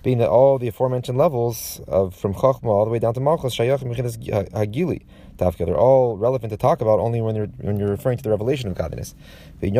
being 0.03 0.17
that 0.17 0.29
all 0.29 0.59
the 0.59 0.67
aforementioned 0.67 1.17
levels 1.17 1.81
of 1.87 2.13
from 2.13 2.33
Chachma 2.33 2.65
all 2.65 2.85
the 2.85 2.91
way 2.91 2.99
down 2.99 3.13
to 3.15 3.19
Malchus, 3.19 3.55
Shayach 3.55 3.79
Hagili, 4.51 5.01
Tafka, 5.43 5.65
they're 5.65 5.77
all 5.77 6.15
relevant 6.17 6.51
to 6.51 6.57
talk 6.57 6.79
about 6.79 6.99
only 6.99 7.21
when 7.21 7.35
you're 7.35 7.47
when 7.47 7.77
you're 7.77 7.89
referring 7.89 8.17
to 8.17 8.23
the 8.23 8.29
revelation 8.29 8.69
of 8.69 8.75
godliness. 8.75 9.13
And 9.61 9.77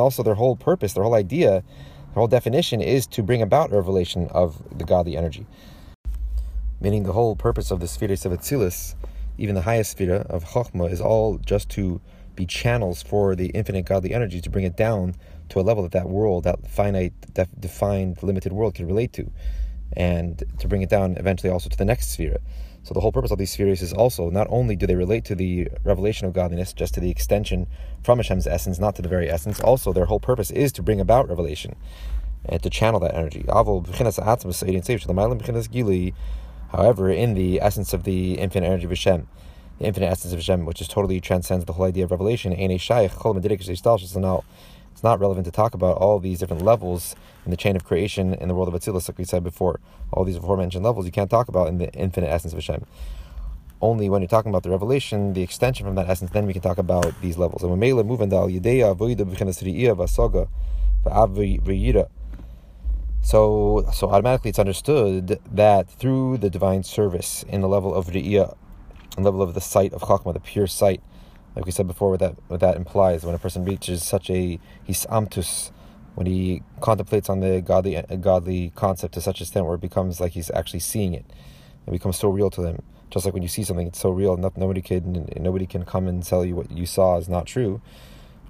also 0.00 0.22
their 0.22 0.34
whole 0.34 0.56
purpose, 0.56 0.92
their 0.92 1.02
whole 1.02 1.14
idea, 1.14 1.50
their 1.50 1.62
whole 2.14 2.28
definition 2.28 2.80
is 2.80 3.06
to 3.08 3.22
bring 3.22 3.42
about 3.42 3.72
revelation 3.72 4.28
of 4.30 4.62
the 4.78 4.84
godly 4.84 5.16
energy. 5.16 5.46
Meaning 6.80 7.02
the 7.02 7.12
whole 7.12 7.36
purpose 7.36 7.70
of 7.70 7.80
the 7.80 7.88
spheres 7.88 8.24
of 8.24 8.32
Atzilus, 8.32 8.94
even 9.38 9.54
the 9.54 9.62
highest 9.62 9.92
sphere 9.92 10.14
of 10.28 10.44
Chachma, 10.44 10.90
is 10.90 11.00
all 11.00 11.38
just 11.38 11.68
to 11.70 12.00
be 12.36 12.46
channels 12.46 13.02
for 13.02 13.34
the 13.34 13.46
infinite 13.46 13.84
godly 13.84 14.14
energy 14.14 14.40
to 14.40 14.50
bring 14.50 14.64
it 14.64 14.76
down 14.76 15.14
to 15.48 15.60
a 15.60 15.62
level 15.62 15.82
that 15.82 15.92
that 15.92 16.08
world, 16.08 16.44
that 16.44 16.66
finite, 16.68 17.12
def- 17.34 17.60
defined, 17.60 18.22
limited 18.22 18.52
world 18.52 18.74
can 18.74 18.86
relate 18.86 19.12
to, 19.12 19.30
and 19.96 20.42
to 20.58 20.66
bring 20.66 20.82
it 20.82 20.88
down 20.88 21.16
eventually 21.18 21.52
also 21.52 21.68
to 21.68 21.76
the 21.76 21.84
next 21.84 22.10
sphere. 22.10 22.38
So 22.84 22.94
the 22.94 23.00
whole 23.00 23.12
purpose 23.12 23.30
of 23.30 23.38
these 23.38 23.52
spheres 23.52 23.80
is 23.80 23.92
also 23.92 24.28
not 24.28 24.48
only 24.50 24.74
do 24.74 24.86
they 24.86 24.96
relate 24.96 25.24
to 25.26 25.36
the 25.36 25.68
revelation 25.84 26.26
of 26.26 26.32
godliness, 26.32 26.72
just 26.72 26.94
to 26.94 27.00
the 27.00 27.10
extension 27.10 27.68
from 28.02 28.18
Hashem's 28.18 28.46
essence, 28.46 28.80
not 28.80 28.96
to 28.96 29.02
the 29.02 29.08
very 29.08 29.30
essence. 29.30 29.60
Also, 29.60 29.92
their 29.92 30.06
whole 30.06 30.18
purpose 30.18 30.50
is 30.50 30.72
to 30.72 30.82
bring 30.82 31.00
about 31.00 31.28
revelation 31.28 31.76
and 32.44 32.60
to 32.62 32.70
channel 32.70 32.98
that 33.00 33.14
energy. 33.14 33.44
However, 36.72 37.10
in 37.10 37.34
the 37.34 37.60
essence 37.60 37.92
of 37.92 38.02
the 38.02 38.38
infinite 38.38 38.66
energy 38.66 38.84
of 38.84 38.90
Hashem, 38.90 39.28
the 39.78 39.84
infinite 39.84 40.06
essence 40.08 40.32
of 40.32 40.38
Hashem, 40.40 40.66
which 40.66 40.80
is 40.80 40.88
totally 40.88 41.20
transcends 41.20 41.64
the 41.66 41.74
whole 41.74 41.86
idea 41.86 42.02
of 42.04 42.10
revelation, 42.10 42.52
it's 45.02 45.04
not 45.04 45.18
relevant 45.18 45.44
to 45.46 45.50
talk 45.50 45.74
about 45.74 45.96
all 45.96 46.20
these 46.20 46.38
different 46.38 46.62
levels 46.62 47.16
in 47.44 47.50
the 47.50 47.56
chain 47.56 47.74
of 47.74 47.82
creation 47.82 48.34
in 48.34 48.46
the 48.46 48.54
world 48.54 48.68
of 48.72 48.74
Atzilus, 48.74 49.08
like 49.08 49.18
we 49.18 49.24
said 49.24 49.42
before. 49.42 49.80
All 50.12 50.22
these 50.22 50.36
aforementioned 50.36 50.84
levels 50.84 51.06
you 51.06 51.10
can't 51.10 51.28
talk 51.28 51.48
about 51.48 51.66
in 51.66 51.78
the 51.78 51.92
infinite 51.92 52.28
essence 52.28 52.52
of 52.52 52.58
Hashem. 52.58 52.86
Only 53.80 54.08
when 54.08 54.22
you're 54.22 54.28
talking 54.28 54.50
about 54.50 54.62
the 54.62 54.70
revelation, 54.70 55.32
the 55.32 55.42
extension 55.42 55.86
from 55.86 55.96
that 55.96 56.08
essence, 56.08 56.30
then 56.30 56.46
we 56.46 56.52
can 56.52 56.62
talk 56.62 56.78
about 56.78 57.20
these 57.20 57.36
levels. 57.36 57.64
And 57.64 57.82
so, 63.24 63.90
so 63.92 64.08
automatically 64.08 64.50
it's 64.50 64.58
understood 64.60 65.40
that 65.50 65.90
through 65.90 66.38
the 66.38 66.48
divine 66.48 66.84
service 66.84 67.44
in 67.48 67.60
the 67.60 67.68
level 67.68 67.92
of 67.92 68.06
Re'iyah, 68.06 68.56
the 69.16 69.22
level 69.22 69.42
of 69.42 69.54
the 69.54 69.60
sight 69.60 69.92
of 69.94 70.02
Chachma, 70.02 70.32
the 70.32 70.38
pure 70.38 70.68
sight, 70.68 71.02
like 71.54 71.66
we 71.66 71.72
said 71.72 71.86
before, 71.86 72.10
what 72.10 72.20
that 72.20 72.34
what 72.48 72.60
that 72.60 72.76
implies 72.76 73.24
when 73.24 73.34
a 73.34 73.38
person 73.38 73.64
reaches 73.64 74.04
such 74.04 74.30
a 74.30 74.58
hisamtus, 74.88 75.70
when 76.14 76.26
he 76.26 76.62
contemplates 76.80 77.28
on 77.28 77.40
the 77.40 77.60
godly 77.60 77.96
uh, 77.96 78.16
godly 78.16 78.72
concept 78.74 79.14
to 79.14 79.20
such 79.20 79.40
a 79.40 79.44
extent 79.44 79.66
where 79.66 79.74
it 79.74 79.80
becomes 79.80 80.20
like 80.20 80.32
he's 80.32 80.50
actually 80.50 80.80
seeing 80.80 81.14
it, 81.14 81.24
it 81.86 81.90
becomes 81.90 82.18
so 82.18 82.28
real 82.28 82.50
to 82.50 82.62
them. 82.62 82.82
Just 83.10 83.26
like 83.26 83.34
when 83.34 83.42
you 83.42 83.48
see 83.48 83.62
something, 83.62 83.88
it's 83.88 84.00
so 84.00 84.10
real, 84.10 84.38
not, 84.38 84.56
nobody 84.56 84.80
can 84.80 85.28
nobody 85.38 85.66
can 85.66 85.84
come 85.84 86.08
and 86.08 86.22
tell 86.22 86.44
you 86.44 86.56
what 86.56 86.70
you 86.70 86.86
saw 86.86 87.18
is 87.18 87.28
not 87.28 87.46
true. 87.46 87.82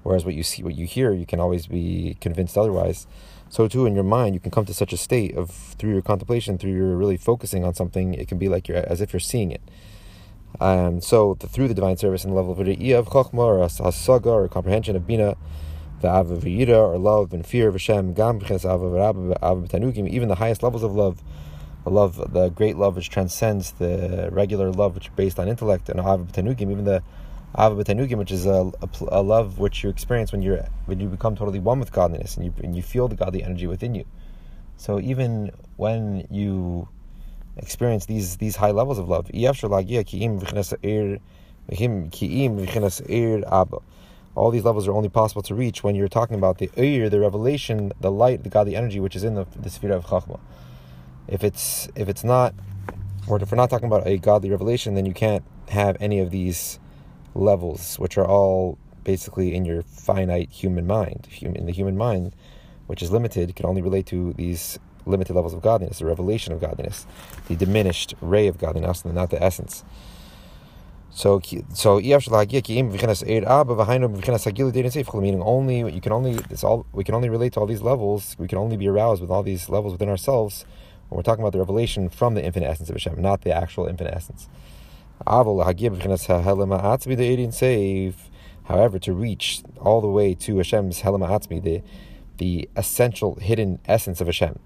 Whereas 0.03 0.25
what 0.25 0.35
you 0.35 0.43
see, 0.43 0.63
what 0.63 0.75
you 0.75 0.85
hear, 0.85 1.13
you 1.13 1.25
can 1.25 1.39
always 1.39 1.67
be 1.67 2.17
convinced 2.19 2.57
otherwise. 2.57 3.07
So 3.49 3.67
too, 3.67 3.85
in 3.85 3.95
your 3.95 4.03
mind, 4.03 4.33
you 4.35 4.39
can 4.41 4.51
come 4.51 4.65
to 4.65 4.73
such 4.73 4.93
a 4.93 4.97
state 4.97 5.35
of 5.35 5.49
through 5.51 5.91
your 5.93 6.01
contemplation, 6.01 6.57
through 6.57 6.73
your 6.73 6.95
really 6.97 7.17
focusing 7.17 7.63
on 7.63 7.73
something, 7.73 8.13
it 8.13 8.27
can 8.27 8.37
be 8.37 8.49
like 8.49 8.67
you're 8.67 8.77
as 8.77 8.99
if 8.99 9.13
you're 9.13 9.19
seeing 9.19 9.51
it. 9.51 9.61
So 10.59 11.35
the, 11.39 11.47
through 11.47 11.67
the 11.67 11.73
divine 11.73 11.97
service 11.97 12.23
and 12.23 12.31
the 12.31 12.35
level 12.35 12.51
of 12.51 12.59
of 12.59 12.65
Chokhmah 13.07 13.33
or 13.37 13.59
Hasaga 13.59 14.27
or 14.27 14.47
comprehension 14.47 14.95
of 14.95 15.07
Bina, 15.07 15.35
the 16.01 16.07
Ava 16.07 16.75
or 16.75 16.97
love 16.97 17.33
and 17.33 17.45
fear 17.45 17.67
of 17.69 17.73
Hashem, 17.75 18.13
Gam 18.13 18.39
even 18.39 20.27
the 20.27 20.35
highest 20.35 20.63
levels 20.63 20.83
of 20.83 20.93
love, 20.93 21.23
the 21.83 21.89
love, 21.89 22.33
the 22.33 22.49
great 22.49 22.77
love 22.77 22.95
which 22.95 23.09
transcends 23.09 23.71
the 23.71 24.29
regular 24.31 24.71
love 24.71 24.95
which 24.95 25.07
is 25.07 25.13
based 25.15 25.39
on 25.39 25.47
intellect, 25.47 25.89
and 25.89 25.99
Ava 25.99 26.27
even 26.47 26.83
the 26.85 27.03
Ava 27.57 27.75
which 28.17 28.31
is 28.31 28.45
a, 28.45 28.71
a, 28.81 28.89
a, 29.09 29.21
love 29.21 29.59
which 29.59 29.83
you 29.83 29.89
experience 29.89 30.31
when 30.31 30.41
you're 30.41 30.65
when 30.85 30.99
you 30.99 31.07
become 31.07 31.35
totally 31.35 31.59
one 31.59 31.79
with 31.79 31.91
godliness 31.91 32.35
and 32.35 32.45
you 32.45 32.53
and 32.63 32.75
you 32.75 32.81
feel 32.81 33.07
the 33.07 33.15
godly 33.15 33.43
energy 33.43 33.67
within 33.67 33.93
you. 33.93 34.05
So 34.75 34.99
even 34.99 35.51
when 35.77 36.27
you 36.31 36.89
experience 37.57 38.05
these 38.05 38.37
these 38.37 38.55
high 38.57 38.71
levels 38.71 38.97
of 38.97 39.07
love. 39.09 39.29
All 44.35 44.49
these 44.49 44.63
levels 44.63 44.87
are 44.87 44.93
only 44.93 45.09
possible 45.09 45.43
to 45.43 45.53
reach 45.53 45.83
when 45.83 45.95
you're 45.95 46.07
talking 46.07 46.35
about 46.35 46.57
the 46.57 46.67
eir, 46.69 47.09
the 47.09 47.19
revelation, 47.19 47.91
the 48.01 48.11
light, 48.11 48.43
the 48.43 48.49
godly 48.49 48.75
energy 48.75 48.99
which 48.99 49.15
is 49.15 49.23
in 49.23 49.35
the, 49.35 49.45
the 49.55 49.69
sphere 49.69 49.93
of 49.93 50.05
chachma. 50.05 50.39
If 51.27 51.43
it's 51.43 51.87
if 51.95 52.09
it's 52.09 52.23
not, 52.23 52.55
or 53.27 53.41
if 53.41 53.51
we're 53.51 53.57
not 53.57 53.69
talking 53.69 53.87
about 53.87 54.07
a 54.07 54.17
godly 54.17 54.49
revelation, 54.49 54.95
then 54.95 55.05
you 55.05 55.13
can't 55.13 55.43
have 55.69 55.97
any 55.99 56.19
of 56.19 56.31
these 56.31 56.79
levels, 57.35 57.97
which 57.97 58.17
are 58.17 58.25
all 58.25 58.77
basically 59.03 59.53
in 59.53 59.65
your 59.65 59.83
finite 59.83 60.49
human 60.51 60.87
mind. 60.87 61.27
In 61.41 61.65
the 61.65 61.71
human 61.71 61.95
mind, 61.95 62.35
which 62.87 63.01
is 63.01 63.11
limited, 63.11 63.55
can 63.55 63.65
only 63.65 63.81
relate 63.81 64.05
to 64.07 64.33
these 64.33 64.79
limited 65.05 65.33
levels 65.33 65.53
of 65.53 65.61
godliness, 65.61 65.99
the 65.99 66.05
revelation 66.05 66.53
of 66.53 66.61
godliness, 66.61 67.05
the 67.47 67.55
diminished 67.55 68.15
ray 68.21 68.47
of 68.47 68.57
godliness, 68.57 69.03
and 69.03 69.13
not 69.13 69.29
the 69.29 69.41
essence. 69.41 69.83
So, 71.15 71.39
so 71.73 71.99
meaning 75.21 75.43
only 75.43 75.93
you 75.93 76.01
can 76.01 76.11
only 76.11 76.39
it's 76.49 76.63
all 76.63 76.87
we 76.91 77.03
can 77.03 77.13
only 77.13 77.29
relate 77.29 77.53
to 77.53 77.59
all 77.59 77.67
these 77.67 77.83
levels. 77.83 78.35
We 78.39 78.47
can 78.47 78.57
only 78.57 78.77
be 78.77 78.87
aroused 78.87 79.21
with 79.21 79.29
all 79.29 79.43
these 79.43 79.69
levels 79.69 79.93
within 79.93 80.09
ourselves 80.09 80.65
when 81.09 81.17
we're 81.17 81.23
talking 81.23 81.43
about 81.43 81.53
the 81.53 81.59
revelation 81.59 82.09
from 82.09 82.33
the 82.33 82.43
infinite 82.43 82.65
essence 82.67 82.89
of 82.89 82.95
Hashem, 82.95 83.21
not 83.21 83.41
the 83.41 83.51
actual 83.51 83.85
infinite 83.85 84.11
essence. 84.15 84.49
However, 88.65 88.99
to 88.99 89.13
reach 89.13 89.61
all 89.79 90.01
the 90.01 90.07
way 90.07 90.33
to 90.33 90.57
Hashem's 90.57 91.01
Helama 91.01 91.63
the 91.63 91.83
the 92.37 92.67
essential 92.75 93.35
hidden 93.35 93.77
essence 93.85 94.19
of 94.19 94.25
Hashem 94.27 94.57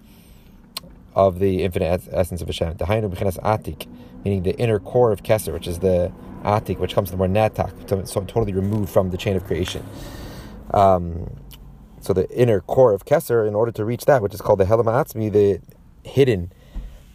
of 1.18 1.40
the 1.40 1.64
infinite 1.64 2.08
essence 2.12 2.42
of 2.44 2.48
Hashem. 2.48 2.76
Dahainu 2.76 3.10
b'chinas 3.12 3.42
atik, 3.42 3.88
meaning 4.24 4.44
the 4.44 4.56
inner 4.58 4.78
core 4.80 5.12
of 5.12 5.24
Keser, 5.24 5.52
which 5.52 5.68
is 5.68 5.80
the 5.80 6.14
atik, 6.44 6.78
which 6.78 6.94
comes 6.94 7.10
the 7.10 7.18
more 7.18 7.26
natak, 7.28 8.08
so 8.08 8.22
totally 8.22 8.54
removed 8.54 8.92
from 8.92 9.10
the 9.10 9.18
chain 9.18 9.36
of 9.36 9.44
creation. 9.44 9.84
Um, 10.72 11.36
so 12.02 12.14
the 12.14 12.30
inner 12.30 12.62
core 12.62 12.94
of 12.94 13.06
Keser, 13.06 13.48
in 13.48 13.56
order 13.56 13.72
to 13.72 13.84
reach 13.84 14.06
that, 14.06 14.22
which 14.22 14.36
is 14.36 14.42
called 14.42 14.60
the 14.60 14.66
Helam 14.66 14.86
Atzmi, 14.86 15.32
the 15.32 15.60
hidden, 16.08 16.54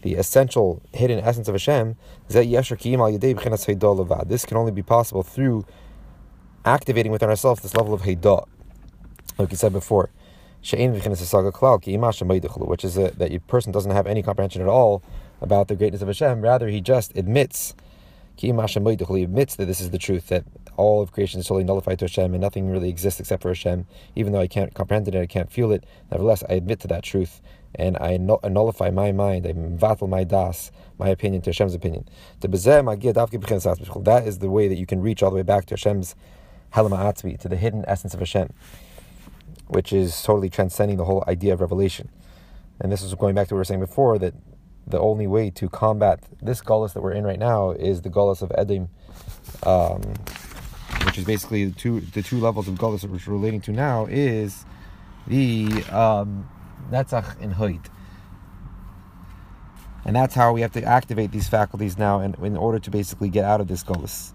the 0.03 0.15
essential 0.15 0.83
hidden 0.93 1.21
essence 1.21 1.47
of 1.47 1.55
Hashem, 1.55 1.95
this 2.29 2.45
can 4.45 4.57
only 4.57 4.73
be 4.73 4.83
possible 4.83 5.23
through 5.23 5.65
activating 6.65 7.13
within 7.13 7.29
ourselves 7.29 7.63
this 7.63 7.77
level 7.77 7.95
of 7.95 8.03
Haidah, 8.03 8.49
like 9.39 9.49
we 9.49 9.57
said 9.57 9.73
before 9.73 10.11
which 12.69 12.85
is 12.85 12.97
a, 12.97 13.11
that 13.11 13.33
a 13.33 13.41
person 13.41 13.73
doesn't 13.73 13.91
have 13.91 14.07
any 14.07 14.23
comprehension 14.23 14.63
at 14.63 14.69
all 14.69 15.03
about 15.41 15.69
the 15.69 15.75
greatness 15.75 16.03
of 16.03 16.09
Hashem. 16.09 16.41
Rather, 16.41 16.69
he 16.69 16.81
just 16.81 17.17
admits, 17.17 17.75
he 18.37 18.49
admits 18.49 19.57
that 19.57 19.67
this 19.67 19.81
is 19.81 19.91
the 19.91 19.99
truth, 19.99 20.29
that 20.29 20.45
all 20.77 21.03
of 21.03 21.13
creation 21.13 21.41
is 21.41 21.47
totally 21.47 21.65
nullified 21.65 21.99
to 21.99 22.05
Hashem 22.05 22.33
and 22.33 22.41
nothing 22.41 22.71
really 22.71 22.89
exists 22.89 23.21
except 23.21 23.43
for 23.43 23.49
Hashem. 23.49 23.87
Even 24.15 24.33
though 24.33 24.41
I 24.41 24.47
can't 24.47 24.73
comprehend 24.73 25.09
it 25.09 25.15
and 25.15 25.23
I 25.23 25.27
can't 25.27 25.51
feel 25.51 25.73
it, 25.73 25.85
nevertheless, 26.11 26.45
I 26.49 26.55
admit 26.55 26.81
to 26.81 26.89
that 26.89 27.03
truth 27.03 27.43
and 27.75 27.97
I 27.99 28.17
nullify 28.17 28.91
my 28.91 29.13
mind, 29.13 29.47
I 29.47 29.53
vattle 29.53 30.09
my 30.09 30.25
das, 30.25 30.71
my 30.99 31.09
opinion 31.09 31.43
to 31.43 31.51
Hashem's 31.51 31.75
opinion. 31.75 32.09
That 32.41 32.53
is 34.27 34.39
the 34.39 34.51
way 34.51 34.69
that 34.69 34.79
you 34.79 34.87
can 34.87 35.01
reach 35.01 35.23
all 35.23 35.31
the 35.31 35.37
way 35.37 35.43
back 35.43 35.67
to 35.67 35.75
Hashem's 35.75 36.15
Halama 36.75 37.39
to 37.39 37.49
the 37.49 37.57
hidden 37.57 37.85
essence 37.89 38.15
of 38.15 38.21
Hashem 38.21 38.53
which 39.69 39.93
is 39.93 40.23
totally 40.23 40.51
transcending 40.51 40.97
the 40.97 41.05
whole 41.05 41.25
idea 41.27 41.53
of 41.53 41.61
revelation. 41.61 42.09
And 42.81 42.91
this 42.91 43.03
is 43.03 43.15
going 43.15 43.35
back 43.35 43.49
to 43.49 43.55
what 43.55 43.59
we 43.59 43.61
were 43.61 43.65
saying 43.65 43.81
before 43.81 44.19
that 44.19 44.35
the 44.87 44.99
only 44.99 45.27
way 45.27 45.51
to 45.51 45.69
combat 45.69 46.21
this 46.41 46.61
gullus 46.61 46.93
that 46.95 47.03
we're 47.03 47.13
in 47.13 47.25
right 47.25 47.39
now 47.39 47.71
is 47.71 48.03
the 48.03 48.11
gullus 48.11 48.43
of 48.43 48.51
Edim, 48.51 48.89
um, 49.67 50.03
which 51.07 51.19
is 51.19 51.25
basically 51.25 51.67
the 51.67 51.79
two 51.79 52.01
the 52.01 52.23
two 52.23 52.39
levels 52.39 52.69
of 52.69 52.75
gullus 52.75 53.03
that 53.03 53.11
we're 53.11 53.33
relating 53.33 53.61
to 53.61 53.73
now 53.73 54.07
is 54.07 54.65
the 55.27 55.67
um, 55.91 56.49
Netzach 56.91 57.41
and 57.41 57.55
Hoyt. 57.55 57.89
And 60.05 60.17
that's 60.17 60.35
how 60.35 60.53
we 60.53 60.63
have 60.63 60.73
to 60.73 60.83
activate 60.83 61.31
these 61.31 61.49
faculties 61.49 61.97
now 61.97 62.21
in, 62.21 62.35
in 62.45 62.57
order 62.57 62.81
to 62.81 62.91
basically 62.91 63.29
get 63.29 63.45
out 63.45 63.61
of 63.61 63.69
this 63.69 63.85
gullus. 63.85 64.33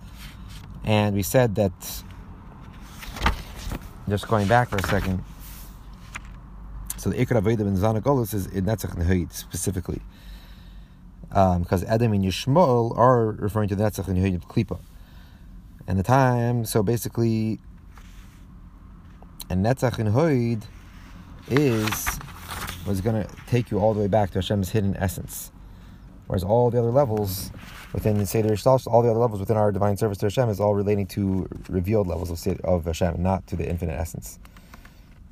And 0.85 1.13
we 1.13 1.23
said 1.23 1.55
that 1.55 2.03
just 4.09 4.27
going 4.27 4.47
back 4.47 4.69
for 4.69 4.77
a 4.77 4.83
second. 4.87 5.23
So 6.97 7.09
the 7.09 7.25
Ikra 7.25 7.43
Veda 7.43 7.63
ben 7.63 7.77
Zanagolus 7.77 8.33
is 8.33 8.47
in 8.47 8.65
Netzach 8.65 8.95
Nehid 8.95 9.33
specifically. 9.33 10.01
Um, 11.31 11.63
because 11.63 11.83
Adam 11.83 12.13
and 12.13 12.23
Yishmael 12.23 12.97
are 12.97 13.31
referring 13.31 13.69
to 13.69 13.75
Netzach 13.75 14.05
Nehid 14.05 14.35
of 14.35 14.47
Klipa. 14.47 14.79
and 15.87 15.97
the 15.97 16.03
time. 16.03 16.65
So 16.65 16.83
basically, 16.83 17.59
and 19.49 19.65
Netzach 19.65 19.99
in 19.99 20.07
Hoid 20.07 20.63
is 21.47 22.19
was 22.85 23.01
going 23.01 23.21
to 23.21 23.29
take 23.47 23.71
you 23.71 23.79
all 23.79 23.93
the 23.93 23.99
way 23.99 24.07
back 24.07 24.31
to 24.31 24.39
Hashem's 24.39 24.69
hidden 24.69 24.95
essence. 24.97 25.51
Whereas 26.27 26.43
all 26.43 26.69
the 26.71 26.79
other 26.79 26.91
levels 26.91 27.51
within 27.97 28.23
Seder 28.27 28.49
Yishtal, 28.49 28.85
all 28.85 29.01
the 29.01 29.09
other 29.09 29.17
levels 29.17 29.39
within 29.39 29.57
our 29.57 29.71
divine 29.71 29.97
service 29.97 30.19
to 30.19 30.27
Hashem 30.27 30.49
is 30.49 30.59
all 30.59 30.75
relating 30.75 31.07
to 31.07 31.49
revealed 31.67 32.05
levels 32.05 32.29
of, 32.29 32.37
Seder, 32.37 32.63
of 32.63 32.85
Hashem, 32.85 33.23
not 33.23 33.47
to 33.47 33.55
the 33.55 33.67
infinite 33.67 33.99
essence. 33.99 34.37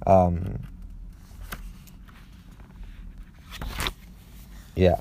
Um, 0.07 0.57
yeah. 4.75 4.99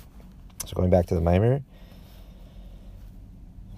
So 0.66 0.76
going 0.76 0.90
back 0.90 1.06
to 1.06 1.14
the 1.14 1.22
Maimer. 1.22 1.62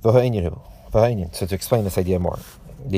So 0.03 1.47
to 1.47 1.55
explain 1.55 1.85
this 1.85 1.97
idea 1.97 2.19
more. 2.19 2.41
When 2.83 2.91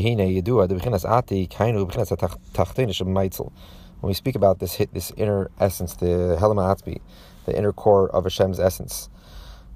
we 4.03 4.15
speak 4.15 4.37
about 4.37 4.59
this 4.59 4.75
hit, 4.75 4.95
this 4.95 5.13
inner 5.19 5.51
essence, 5.61 5.97
the 5.97 6.39
Helama 6.41 6.75
Atzbi, 6.75 7.03
the 7.45 7.55
inner 7.55 7.75
core 7.75 8.09
of 8.09 8.25
Hashem's 8.25 8.59
essence, 8.59 9.11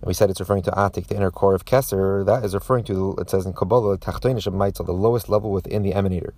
we 0.05 0.15
said 0.15 0.31
it's 0.31 0.41
referring 0.41 0.63
to 0.63 0.71
Atik, 0.73 1.07
the 1.07 1.17
inner 1.17 1.31
core 1.31 1.55
of 1.55 1.65
Kesser. 1.65 2.27
that 2.27 2.45
is 2.45 2.55
referring 2.55 2.85
to, 2.85 3.15
it 3.19 3.31
says 3.31 3.47
in 3.47 3.53
Kabbalah, 3.53 3.99
the 3.99 4.85
lowest 4.89 5.29
level 5.29 5.53
within 5.53 5.83
the 5.83 5.93
emanator. 5.93 6.33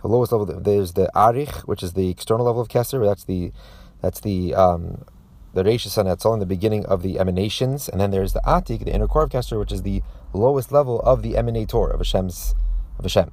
The 0.00 0.08
lowest 0.08 0.32
level, 0.32 0.46
there's 0.46 0.94
the 0.94 1.10
Arich, 1.14 1.60
which 1.68 1.82
is 1.82 1.92
the 1.92 2.08
external 2.08 2.46
level 2.46 2.62
of 2.62 2.68
Kesser. 2.68 3.04
that's 3.04 3.24
the, 3.24 3.52
that's 4.00 4.20
the, 4.20 4.54
um, 4.54 5.04
the 5.52 5.62
Reish 5.62 6.24
all 6.24 6.34
in 6.34 6.40
the 6.40 6.46
beginning 6.46 6.86
of 6.86 7.02
the 7.02 7.18
emanations, 7.18 7.88
and 7.88 8.00
then 8.00 8.10
there's 8.10 8.32
the 8.32 8.40
Atik, 8.40 8.84
the 8.84 8.94
inner 8.94 9.06
core 9.06 9.24
of 9.24 9.30
Kesser, 9.30 9.58
which 9.58 9.72
is 9.72 9.82
the 9.82 10.02
lowest 10.32 10.72
level 10.72 11.00
of 11.00 11.22
the 11.22 11.34
emanator 11.34 11.92
of 11.92 12.00
Hashem's 12.00 12.54
of 12.98 13.04
Hashem. 13.04 13.30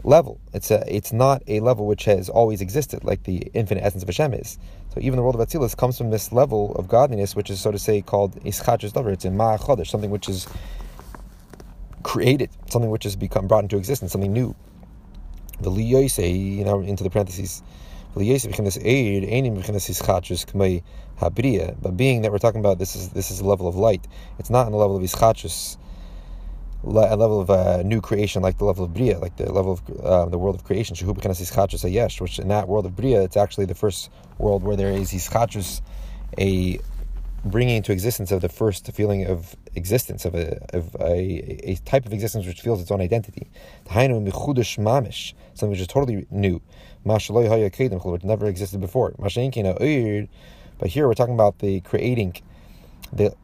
level. 0.05 0.39
It's 0.53 0.71
a, 0.71 0.85
it's 0.95 1.11
not 1.11 1.43
a 1.47 1.61
level 1.61 1.87
which 1.87 2.05
has 2.05 2.29
always 2.29 2.61
existed, 2.61 3.03
like 3.03 3.23
the 3.23 3.51
infinite 3.55 3.83
essence 3.83 4.03
of 4.03 4.11
Hashem 4.11 4.35
is. 4.35 4.59
So 4.93 5.01
even 5.01 5.17
the 5.17 5.23
world 5.23 5.41
of 5.41 5.49
Atzilus 5.49 5.75
comes 5.75 5.97
from 5.97 6.11
this 6.11 6.33
level 6.33 6.75
of 6.75 6.87
godliness, 6.87 7.35
which 7.35 7.49
is 7.49 7.59
so 7.61 7.73
to 7.73 7.79
say 7.79 8.03
called 8.03 8.35
ischadrus 8.45 8.93
davar. 8.93 9.15
It's 9.15 9.25
in 9.25 9.39
ma 9.39 9.57
ma'achodesh, 9.57 9.87
something 9.87 10.11
which 10.11 10.29
is 10.29 10.47
created, 12.03 12.51
something 12.69 12.91
which 12.91 13.05
has 13.05 13.17
become 13.17 13.47
brought 13.49 13.65
into 13.65 13.79
existence, 13.79 14.13
something 14.13 14.35
new. 14.35 14.55
The 15.61 15.71
liyoise, 15.71 16.57
you 16.57 16.65
know, 16.65 16.81
into 16.81 17.05
the 17.05 17.11
parentheses. 17.11 17.63
But 18.15 18.23
being 21.97 22.23
that 22.23 22.33
we're 22.33 22.39
talking 22.39 22.61
about 22.61 22.79
this 22.79 22.97
is 22.97 23.11
this 23.11 23.31
is 23.31 23.41
a 23.41 23.45
level 23.45 23.69
of 23.69 23.77
light. 23.77 24.07
It's 24.39 24.49
not 24.51 24.67
in 24.67 24.73
the 24.73 24.79
level 24.79 24.97
of 24.97 25.03
ischadrus 25.03 25.77
a 26.87 27.17
level 27.17 27.41
of 27.41 27.51
uh, 27.51 27.83
new 27.83 28.01
creation, 28.01 28.43
like 28.43 28.59
the 28.59 28.65
level 28.65 28.85
of 28.85 28.95
Bria, 28.95 29.19
like 29.19 29.37
the 29.37 29.53
level 29.53 29.73
of 29.73 30.01
uh, 30.01 30.27
the 30.27 30.39
world 30.39 30.55
of 30.55 30.65
creation, 30.65 30.95
which 30.95 32.39
in 32.39 32.49
that 32.49 32.69
world 32.69 32.87
of 32.87 32.97
Bria, 32.97 33.23
it's 33.23 33.37
actually 33.37 33.67
the 33.67 33.75
first 33.75 34.11
world 34.39 34.63
where 34.63 34.77
there 34.77 34.93
is 34.93 35.13
Ischachus, 35.13 35.81
a 36.39 36.79
bringing 37.45 37.77
into 37.77 37.93
existence 37.93 38.31
of 38.31 38.41
the 38.41 38.49
first 38.49 38.91
feeling 38.93 39.27
of 39.27 39.57
existence, 39.77 40.25
of 40.25 40.35
a, 40.35 40.59
of 40.73 40.97
a, 41.01 41.71
a 41.71 41.77
type 41.85 42.07
of 42.07 42.13
existence 42.13 42.47
which 42.47 42.61
feels 42.61 42.81
its 42.81 42.91
own 42.91 43.01
identity. 43.01 43.49
Tahainu 43.87 44.27
michudish 44.27 44.79
mamish, 44.79 45.35
something 45.55 45.71
which 45.71 45.81
is 45.81 45.87
totally 45.87 46.27
new. 46.31 46.61
Which 47.05 47.31
never 48.25 48.47
existed 48.47 48.81
before. 48.81 49.15
But 49.19 49.31
here 50.91 51.07
we're 51.07 51.15
talking 51.15 51.35
about 51.35 51.59
the 51.61 51.81
creating, 51.83 52.37
the 53.13 53.35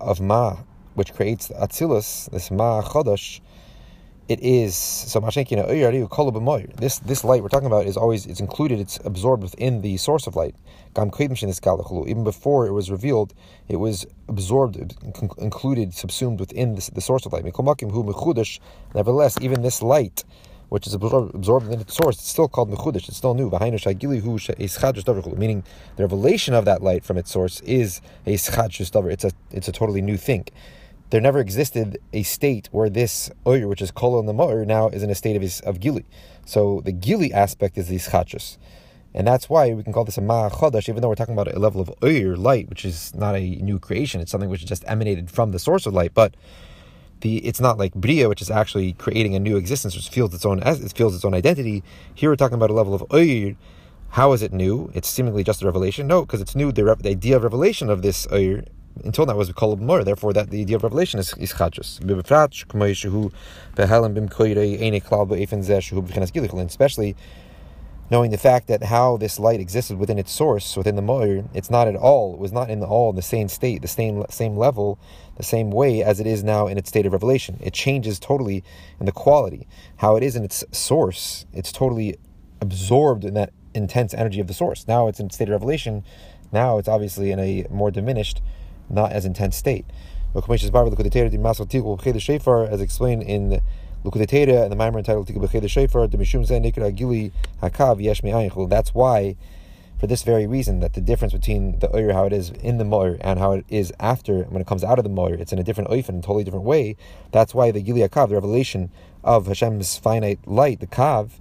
of 0.00 0.20
Ma, 0.20 0.58
which 0.94 1.14
creates 1.14 1.48
Atzilus, 1.50 2.30
this 2.30 2.50
Ma 2.50 2.82
Chodosh, 2.82 3.40
it 4.30 4.40
is 4.40 4.76
so 4.76 5.20
oh, 5.20 5.26
this 6.76 7.00
this 7.00 7.24
light 7.24 7.42
we're 7.42 7.48
talking 7.48 7.66
about 7.66 7.84
is 7.84 7.96
always 7.96 8.26
it's 8.26 8.38
included 8.38 8.78
it's 8.78 9.00
absorbed 9.04 9.42
within 9.42 9.82
the 9.82 9.96
source 9.96 10.28
of 10.28 10.36
light. 10.36 10.54
Even 10.96 12.22
before 12.22 12.64
it 12.64 12.70
was 12.70 12.92
revealed 12.92 13.34
it 13.68 13.76
was 13.76 14.06
absorbed 14.28 14.94
included 15.38 15.94
subsumed 15.94 16.38
within 16.38 16.76
the, 16.76 17.00
source 17.00 17.26
of 17.26 17.32
light. 17.32 17.44
Nevertheless 18.94 19.36
even 19.40 19.62
this 19.62 19.82
light 19.82 20.22
which 20.68 20.86
is 20.86 20.94
absorbed, 20.94 21.72
in 21.72 21.80
the 21.80 21.90
source, 21.90 22.18
it's 22.18 22.28
still 22.28 22.46
called 22.46 22.70
Mechudish, 22.70 23.08
it's 23.08 23.16
still 23.16 23.34
new. 23.34 23.50
Meaning 23.50 25.64
the 25.96 26.02
revelation 26.04 26.54
of 26.54 26.64
that 26.64 26.80
light 26.80 27.04
from 27.04 27.18
its 27.18 27.32
source 27.32 27.60
is 27.62 28.00
a 28.24 28.36
It's 28.36 29.24
a 29.24 29.32
it's 29.50 29.66
a 29.66 29.72
totally 29.72 30.00
new 30.00 30.16
thing 30.16 30.46
there 31.10 31.20
never 31.20 31.40
existed 31.40 31.98
a 32.12 32.22
state 32.22 32.68
where 32.70 32.88
this 32.88 33.30
oyer, 33.46 33.66
which 33.68 33.82
is 33.82 33.90
kol 33.90 34.22
the 34.22 34.32
moer, 34.32 34.64
now 34.64 34.88
is 34.88 35.02
in 35.02 35.10
a 35.10 35.14
state 35.14 35.36
of, 35.36 35.60
of 35.66 35.80
gili. 35.80 36.04
So 36.46 36.80
the 36.84 36.92
gili 36.92 37.32
aspect 37.32 37.76
is 37.76 37.88
the 37.88 37.96
ischachus. 37.96 38.58
And 39.12 39.26
that's 39.26 39.48
why 39.48 39.72
we 39.72 39.82
can 39.82 39.92
call 39.92 40.04
this 40.04 40.18
a 40.18 40.20
ma'achodash, 40.20 40.88
even 40.88 41.02
though 41.02 41.08
we're 41.08 41.16
talking 41.16 41.34
about 41.34 41.52
a 41.52 41.58
level 41.58 41.80
of 41.80 41.92
oyer, 42.02 42.36
light, 42.36 42.70
which 42.70 42.84
is 42.84 43.12
not 43.14 43.34
a 43.34 43.40
new 43.40 43.80
creation. 43.80 44.20
It's 44.20 44.30
something 44.30 44.48
which 44.48 44.64
just 44.64 44.84
emanated 44.86 45.30
from 45.30 45.50
the 45.50 45.58
source 45.58 45.84
of 45.84 45.94
light. 45.94 46.14
But 46.14 46.36
the 47.20 47.38
it's 47.38 47.60
not 47.60 47.76
like 47.76 47.92
bria, 47.94 48.28
which 48.28 48.40
is 48.40 48.50
actually 48.50 48.92
creating 48.92 49.34
a 49.34 49.40
new 49.40 49.56
existence, 49.56 49.96
which 49.96 50.08
feels 50.08 50.32
its 50.32 50.46
own 50.46 50.62
it 50.64 50.92
feels 50.92 51.14
its 51.14 51.24
own 51.24 51.34
identity. 51.34 51.82
Here 52.14 52.30
we're 52.30 52.36
talking 52.36 52.54
about 52.54 52.70
a 52.70 52.74
level 52.74 52.94
of 52.94 53.04
oyer. 53.12 53.56
How 54.10 54.32
is 54.32 54.42
it 54.42 54.52
new? 54.52 54.90
It's 54.94 55.08
seemingly 55.08 55.44
just 55.44 55.62
a 55.62 55.66
revelation. 55.66 56.06
No, 56.06 56.22
because 56.22 56.40
it's 56.40 56.54
new. 56.54 56.70
The, 56.72 56.96
the 57.00 57.10
idea 57.10 57.36
of 57.36 57.42
revelation 57.42 57.90
of 57.90 58.02
this 58.02 58.28
oyer 58.32 58.64
until 59.04 59.26
now 59.26 59.36
was 59.36 59.50
called 59.52 59.80
more. 59.80 60.04
Therefore, 60.04 60.32
that 60.32 60.50
the 60.50 60.60
idea 60.60 60.76
of 60.76 60.82
revelation 60.82 61.20
is 61.20 61.34
is 61.34 61.52
chadrus. 61.52 62.00
Especially 66.66 67.16
knowing 68.10 68.32
the 68.32 68.38
fact 68.38 68.66
that 68.66 68.82
how 68.82 69.16
this 69.16 69.38
light 69.38 69.60
existed 69.60 69.96
within 69.96 70.18
its 70.18 70.32
source, 70.32 70.76
within 70.76 70.96
the 70.96 71.02
Moir, 71.02 71.44
it's 71.54 71.70
not 71.70 71.86
at 71.86 71.94
all, 71.94 72.34
it 72.34 72.40
was 72.40 72.52
not 72.52 72.68
in 72.68 72.80
the 72.80 72.86
all 72.86 73.10
in 73.10 73.16
the 73.16 73.22
same 73.22 73.48
state, 73.48 73.82
the 73.82 73.88
same 73.88 74.24
same 74.30 74.56
level, 74.56 74.98
the 75.36 75.42
same 75.44 75.70
way 75.70 76.02
as 76.02 76.18
it 76.20 76.26
is 76.26 76.42
now 76.42 76.66
in 76.66 76.76
its 76.76 76.88
state 76.88 77.06
of 77.06 77.12
revelation. 77.12 77.58
It 77.60 77.72
changes 77.72 78.18
totally 78.18 78.64
in 78.98 79.06
the 79.06 79.12
quality. 79.12 79.66
How 79.98 80.16
it 80.16 80.22
is 80.22 80.34
in 80.34 80.44
its 80.44 80.64
source, 80.72 81.46
it's 81.52 81.72
totally 81.72 82.16
absorbed 82.60 83.24
in 83.24 83.34
that 83.34 83.52
intense 83.74 84.12
energy 84.12 84.40
of 84.40 84.48
the 84.48 84.54
source. 84.54 84.86
Now 84.88 85.06
it's 85.06 85.20
in 85.20 85.30
state 85.30 85.48
of 85.48 85.52
revelation. 85.52 86.04
Now 86.52 86.78
it's 86.78 86.88
obviously 86.88 87.30
in 87.30 87.38
a 87.38 87.66
more 87.70 87.92
diminished, 87.92 88.42
not 88.90 89.12
as 89.12 89.24
intense 89.24 89.56
state. 89.56 89.86
As 90.34 90.44
explained 90.44 90.72
in 93.22 93.62
Lukudetera 94.04 94.62
and 94.62 94.72
the 94.72 94.76
Maimer 94.76 94.98
entitled 94.98 95.28
Tikkun 95.28 95.46
B'Cheder 95.46 95.68
Shofar, 95.68 96.08
Demishum 96.08 96.46
Zeh 96.46 96.60
Nikra 96.60 96.90
Agili 96.90 97.32
Hakav 97.62 98.00
Yesh. 98.00 98.22
That's 98.68 98.94
why, 98.94 99.36
for 99.98 100.06
this 100.06 100.22
very 100.22 100.46
reason, 100.46 100.80
that 100.80 100.94
the 100.94 101.00
difference 101.00 101.34
between 101.34 101.78
the 101.80 101.94
Oyer, 101.94 102.12
how 102.12 102.24
it 102.24 102.32
is 102.32 102.50
in 102.50 102.78
the 102.78 102.84
Moir, 102.84 103.18
and 103.20 103.38
how 103.38 103.52
it 103.52 103.66
is 103.68 103.92
after, 104.00 104.44
when 104.44 104.62
it 104.62 104.66
comes 104.66 104.82
out 104.82 104.98
of 104.98 105.04
the 105.04 105.10
Moir, 105.10 105.34
it's 105.34 105.52
in 105.52 105.58
a 105.58 105.62
different 105.62 105.90
Oifen, 105.90 106.20
a 106.20 106.22
totally 106.22 106.44
different 106.44 106.64
way. 106.64 106.96
That's 107.32 107.54
why 107.54 107.70
the 107.70 107.82
Gili 107.82 108.00
Hakav, 108.00 108.28
the 108.28 108.36
revelation 108.36 108.90
of 109.22 109.46
Hashem's 109.46 109.98
finite 109.98 110.38
light, 110.46 110.80
the 110.80 110.86
Kav, 110.86 111.32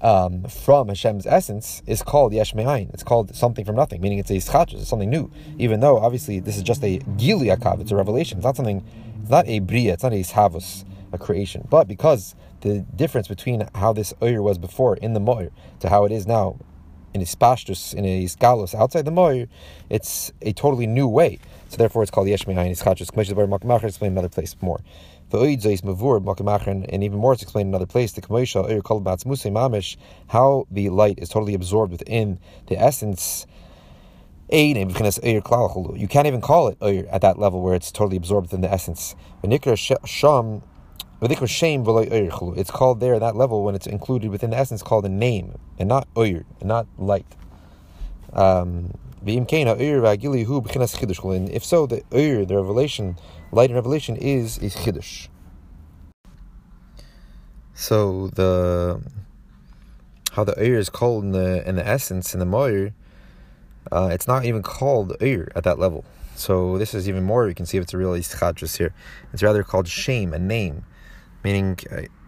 um, 0.00 0.44
from 0.44 0.88
Hashem's 0.88 1.26
essence 1.26 1.82
is 1.86 2.02
called 2.02 2.32
Yesh 2.32 2.54
Me'ayin. 2.54 2.92
It's 2.92 3.02
called 3.02 3.34
something 3.34 3.64
from 3.64 3.76
nothing, 3.76 4.00
meaning 4.00 4.18
it's 4.18 4.30
a 4.30 4.34
schachus, 4.34 4.80
it's 4.80 4.88
something 4.88 5.10
new. 5.10 5.30
Even 5.58 5.80
though 5.80 5.98
obviously 5.98 6.40
this 6.40 6.56
is 6.56 6.62
just 6.62 6.82
a 6.84 6.98
Gili 7.16 7.48
Akav, 7.48 7.80
it's 7.80 7.90
a 7.90 7.96
revelation. 7.96 8.38
It's 8.38 8.44
not 8.44 8.56
something, 8.56 8.84
it's 9.20 9.30
not 9.30 9.46
a 9.46 9.58
Bria, 9.60 9.92
it's 9.92 10.02
not 10.02 10.12
a 10.12 10.22
Savus 10.22 10.84
a 11.12 11.18
creation. 11.18 11.66
But 11.68 11.88
because 11.88 12.34
the 12.60 12.80
difference 12.94 13.28
between 13.28 13.68
how 13.74 13.92
this 13.92 14.14
oyer 14.22 14.42
was 14.42 14.58
before 14.58 14.96
in 14.96 15.12
the 15.12 15.20
moir 15.20 15.50
to 15.80 15.88
how 15.88 16.04
it 16.04 16.12
is 16.12 16.26
now 16.26 16.58
in 17.12 17.20
a 17.20 17.24
in 17.24 18.04
a 18.04 18.24
skalos 18.24 18.74
outside 18.74 19.04
the 19.04 19.10
moir, 19.10 19.46
it's 19.88 20.32
a 20.42 20.52
totally 20.52 20.86
new 20.86 21.08
way. 21.08 21.38
So 21.68 21.76
therefore, 21.76 22.02
it's 22.02 22.10
called 22.10 22.28
yesh 22.28 22.46
me'ayin 22.46 22.70
ischachus. 22.70 23.10
Commission 23.10 23.34
bar 23.34 23.46
makamacher 23.46 23.84
explained 23.84 24.12
another 24.12 24.28
place 24.28 24.54
more. 24.60 24.80
And 26.88 27.04
even 27.04 27.18
more, 27.18 27.32
it's 27.32 27.42
explained 27.42 27.68
in 27.68 27.74
another 27.74 27.86
place. 27.86 28.12
The 28.12 28.20
how 30.28 30.66
the 30.70 30.88
light 30.88 31.18
is 31.18 31.28
totally 31.28 31.54
absorbed 31.54 31.92
within 31.92 32.38
the 32.66 32.78
essence. 32.78 33.46
You 34.52 36.08
can't 36.08 36.26
even 36.26 36.40
call 36.40 36.68
it 36.68 36.78
at 36.82 37.20
that 37.22 37.38
level 37.38 37.62
where 37.62 37.74
it's 37.74 37.92
totally 37.92 38.16
absorbed 38.16 38.46
within 38.46 38.62
the 38.62 38.72
essence. 38.72 39.14
It's 42.56 42.70
called 42.70 43.00
there 43.00 43.14
at 43.14 43.20
that 43.20 43.36
level 43.36 43.62
when 43.62 43.74
it's 43.74 43.86
included 43.86 44.30
within 44.30 44.50
the 44.50 44.56
essence 44.56 44.82
called 44.82 45.04
a 45.04 45.08
name 45.08 45.58
and 45.78 45.88
not 45.88 46.08
oyer 46.16 46.44
and 46.60 46.68
not 46.68 46.86
light. 46.98 47.26
Um, 48.32 48.94
if 51.52 51.64
so, 51.64 51.86
the 51.86 52.02
oyer, 52.14 52.44
the 52.44 52.56
revelation, 52.56 53.16
light 53.52 53.70
and 53.70 53.76
revelation 53.76 54.16
is 54.16 54.58
is 54.58 54.74
chiddush. 54.74 55.28
So 57.74 58.28
the 58.28 59.02
how 60.32 60.44
the 60.44 60.58
oyer 60.60 60.78
is 60.78 60.90
called 60.90 61.24
in 61.24 61.32
the 61.32 61.68
in 61.68 61.76
the 61.76 61.86
essence 61.86 62.34
in 62.34 62.40
the 62.40 62.46
moyer, 62.46 62.94
uh, 63.92 64.10
it's 64.12 64.26
not 64.26 64.44
even 64.44 64.62
called 64.62 65.16
oyer 65.22 65.50
at 65.54 65.64
that 65.64 65.78
level. 65.78 66.04
So 66.34 66.78
this 66.78 66.94
is 66.94 67.08
even 67.08 67.24
more. 67.24 67.48
You 67.48 67.54
can 67.54 67.66
see 67.66 67.76
if 67.76 67.82
it's 67.82 67.94
a 67.94 67.98
real 67.98 68.12
ischadrus 68.12 68.78
here. 68.78 68.94
It's 69.32 69.42
rather 69.42 69.62
called 69.62 69.88
shame, 69.88 70.32
a 70.32 70.38
name 70.38 70.84
meaning 71.42 71.78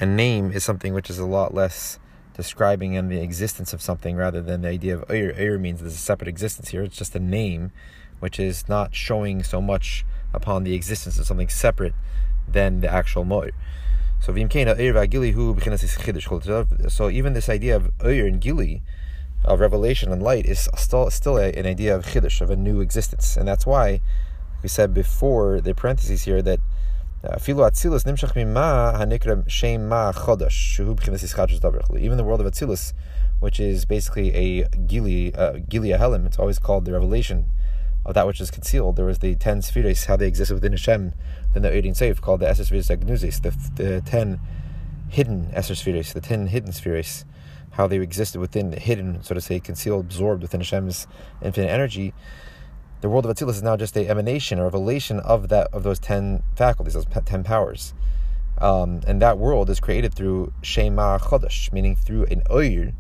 a 0.00 0.07
name 0.07 0.52
is 0.52 0.64
something 0.64 0.94
which 0.94 1.11
is 1.11 1.18
a 1.18 1.26
lot 1.26 1.55
less 1.55 1.98
describing 2.35 2.95
in 2.95 3.09
the 3.09 3.21
existence 3.21 3.73
of 3.73 3.83
something 3.83 4.16
rather 4.16 4.40
than 4.40 4.62
the 4.62 4.68
idea 4.68 4.97
of. 4.97 5.07
Eir 5.09 5.61
means 5.61 5.81
there's 5.81 5.95
a 5.95 5.99
separate 5.99 6.29
existence 6.29 6.71
here. 6.71 6.83
It's 6.83 6.97
just 6.97 7.14
a 7.14 7.21
name 7.21 7.73
which 8.21 8.38
is 8.38 8.68
not 8.68 8.95
showing 8.95 9.42
so 9.42 9.61
much 9.61 10.05
upon 10.33 10.64
the 10.64 10.75
existence 10.75 11.18
of 11.18 11.27
something 11.27 11.49
separate 11.49 11.95
than 12.49 12.81
the 12.81 12.88
actual 12.88 13.25
Moir. 13.25 13.51
So 14.21 14.33
so 16.88 17.11
even 17.11 17.33
this 17.33 17.49
idea 17.49 17.77
of 17.77 17.99
Eir 17.99 18.29
and 18.29 18.40
Gili, 18.40 18.83
of 19.45 19.59
revelation 19.59 20.12
and 20.12 20.23
light, 20.23 20.47
is 20.47 20.68
still 20.77 21.11
still 21.11 21.37
a, 21.38 21.51
an 21.53 21.66
idea 21.66 21.97
of 21.97 22.07
Chiddush, 22.07 22.40
of 22.40 22.51
a 22.51 22.57
new 22.57 22.81
existence. 22.81 23.37
And 23.37 23.49
that's 23.49 23.66
why 23.66 24.01
we 24.62 24.68
said 24.68 24.95
before 24.95 25.61
the 25.61 25.75
parentheses 25.75 26.23
here 26.23 26.40
that 26.42 26.61
even 32.00 32.16
the 32.16 32.24
world 32.24 32.40
of 32.40 32.46
Atzilus, 32.48 32.92
which 33.38 33.61
is 33.61 33.85
basically 33.85 34.35
a 34.35 34.68
Gili, 34.87 35.32
uh, 35.32 35.58
Gilia 35.68 35.98
Helim, 35.98 36.26
it's 36.26 36.38
always 36.38 36.58
called 36.58 36.85
the 36.85 36.92
revelation 36.92 37.46
of 38.04 38.14
that 38.14 38.26
which 38.26 38.40
is 38.40 38.50
concealed. 38.50 38.96
There 38.96 39.06
was 39.06 39.20
the 39.20 39.37
ten 39.37 39.62
spheres, 39.62 40.06
how 40.06 40.16
they 40.16 40.26
existed 40.26 40.54
within 40.54 40.72
Hashem, 40.72 41.12
then 41.52 41.62
the 41.62 41.70
Eidin 41.70 41.96
Seif, 41.96 42.20
called 42.20 42.40
the 42.40 42.48
Esser 42.48 42.64
Spheres 42.64 42.88
Agnuzis, 42.88 43.40
the, 43.40 43.82
the 43.82 44.00
ten 44.00 44.40
hidden 45.08 45.48
Esser 45.52 45.76
Spheres, 45.76 46.12
the 46.12 46.20
ten 46.20 46.48
hidden 46.48 46.72
spheres, 46.72 47.24
how 47.70 47.87
they 47.87 47.98
existed 47.98 48.40
within, 48.40 48.70
the 48.70 48.80
hidden, 48.80 49.22
so 49.22 49.32
to 49.32 49.40
say, 49.40 49.61
concealed, 49.61 50.06
absorbed 50.06 50.42
within 50.42 50.61
Hashem's 50.61 51.06
infinite 51.40 51.70
energy 51.70 52.14
the 53.03 53.09
world 53.09 53.27
of 53.27 53.37
Atzilus 53.37 53.57
is 53.57 53.62
now 53.65 53.77
just 53.77 53.97
a 53.97 54.09
emanation, 54.09 54.61
a 54.61 54.62
revelation 54.62 55.19
of 55.21 55.49
that 55.49 55.67
of 55.73 55.83
those 55.83 55.99
ten 55.99 56.45
faculties, 56.55 56.95
those 56.95 57.07
ten 57.27 57.43
powers. 57.43 57.95
Um, 58.59 59.01
and 59.09 59.21
that 59.21 59.38
world 59.38 59.69
is 59.71 59.81
created 59.81 60.15
through 60.15 60.53
Shema 60.62 61.19
Chodesh, 61.19 61.73
meaning 61.73 61.97
through 61.97 62.27
an 62.27 62.43
Oyer, 62.49 62.93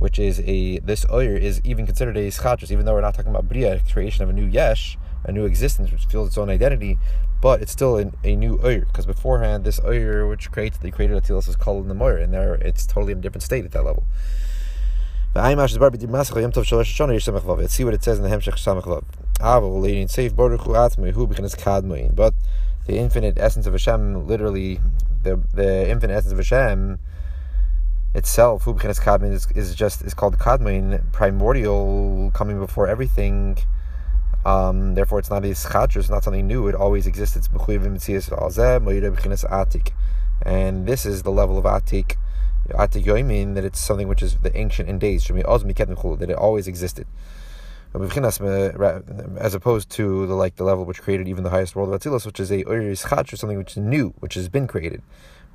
which 0.00 0.18
is 0.18 0.40
a 0.40 0.80
this 0.80 1.06
Oyer 1.12 1.36
is 1.36 1.60
even 1.62 1.86
considered 1.86 2.16
a 2.16 2.28
Schadrus, 2.28 2.72
even 2.72 2.84
though 2.84 2.94
we're 2.94 3.02
not 3.02 3.14
talking 3.14 3.30
about 3.30 3.48
Bria, 3.48 3.80
creation 3.92 4.24
of 4.24 4.30
a 4.30 4.32
new 4.32 4.46
Yesh, 4.46 4.98
a 5.22 5.30
new 5.30 5.44
existence 5.44 5.92
which 5.92 6.06
feels 6.06 6.26
its 6.28 6.38
own 6.38 6.50
identity, 6.50 6.98
but 7.40 7.62
it's 7.62 7.70
still 7.70 7.98
a, 7.98 8.10
a 8.24 8.34
new 8.34 8.58
Oyer, 8.64 8.84
because 8.86 9.06
beforehand 9.06 9.62
this 9.62 9.78
Oyer 9.84 10.26
which 10.26 10.50
created 10.50 10.80
the 10.80 10.90
created 10.90 11.22
Atzilus 11.22 11.48
is 11.48 11.54
called 11.54 11.84
in 11.84 11.88
the 11.88 11.94
Moyer, 11.94 12.16
and 12.16 12.34
there 12.34 12.54
it's 12.56 12.84
totally 12.84 13.12
in 13.12 13.18
a 13.18 13.22
different 13.22 13.44
state 13.44 13.64
at 13.64 13.70
that 13.70 13.84
level. 13.84 14.02
See 15.34 15.40
what 17.84 17.94
it 17.94 18.02
says 18.02 18.18
in 18.18 18.24
the 18.24 18.30
Hemshech 18.30 18.56
Samach 18.56 19.04
but 22.14 22.34
the 22.86 22.96
infinite 22.96 23.36
essence 23.36 23.66
of 23.66 23.74
Hashem, 23.74 24.26
literally, 24.26 24.80
the 25.22 25.36
the 25.52 25.88
infinite 25.90 26.14
essence 26.14 26.32
of 26.32 26.38
Hashem 26.38 26.98
itself, 28.14 28.62
who 28.62 28.74
kadmin 28.74 29.32
is, 29.32 29.46
is 29.54 29.74
just 29.74 30.00
is 30.02 30.14
called 30.14 30.38
kadmin, 30.38 31.12
primordial, 31.12 32.30
coming 32.32 32.58
before 32.58 32.88
everything. 32.88 33.58
Um, 34.46 34.94
therefore, 34.94 35.18
it's 35.18 35.28
not 35.28 35.44
a 35.44 35.48
schadr, 35.48 35.96
it's 35.96 36.08
not 36.08 36.24
something 36.24 36.46
new. 36.46 36.68
It 36.68 36.74
always 36.74 37.06
exists. 37.06 37.36
It's 37.36 37.48
and 40.42 40.86
this 40.86 41.06
is 41.06 41.22
the 41.24 41.30
level 41.30 41.58
of 41.58 41.64
atik. 41.64 42.16
Atik 42.70 43.04
yoimin 43.04 43.54
that 43.54 43.64
it's 43.64 43.78
something 43.80 44.08
which 44.08 44.22
is 44.22 44.38
the 44.38 44.56
ancient 44.56 44.88
in 44.88 44.98
days. 44.98 45.26
That 45.26 46.30
it 46.30 46.36
always 46.36 46.66
existed 46.68 47.06
as 49.38 49.54
opposed 49.54 49.90
to 49.90 50.26
the 50.26 50.34
like 50.34 50.56
the 50.56 50.64
level 50.64 50.84
which 50.84 51.02
created 51.02 51.28
even 51.28 51.44
the 51.44 51.50
highest 51.50 51.76
world 51.76 51.92
of 51.92 52.00
Atzilus, 52.00 52.26
which 52.26 52.40
is 52.40 52.50
a 52.50 52.64
Ur 52.66 52.90
or 52.90 52.94
something 52.96 53.58
which 53.58 53.72
is 53.72 53.78
new, 53.78 54.14
which 54.20 54.34
has 54.34 54.48
been 54.48 54.66
created. 54.66 55.02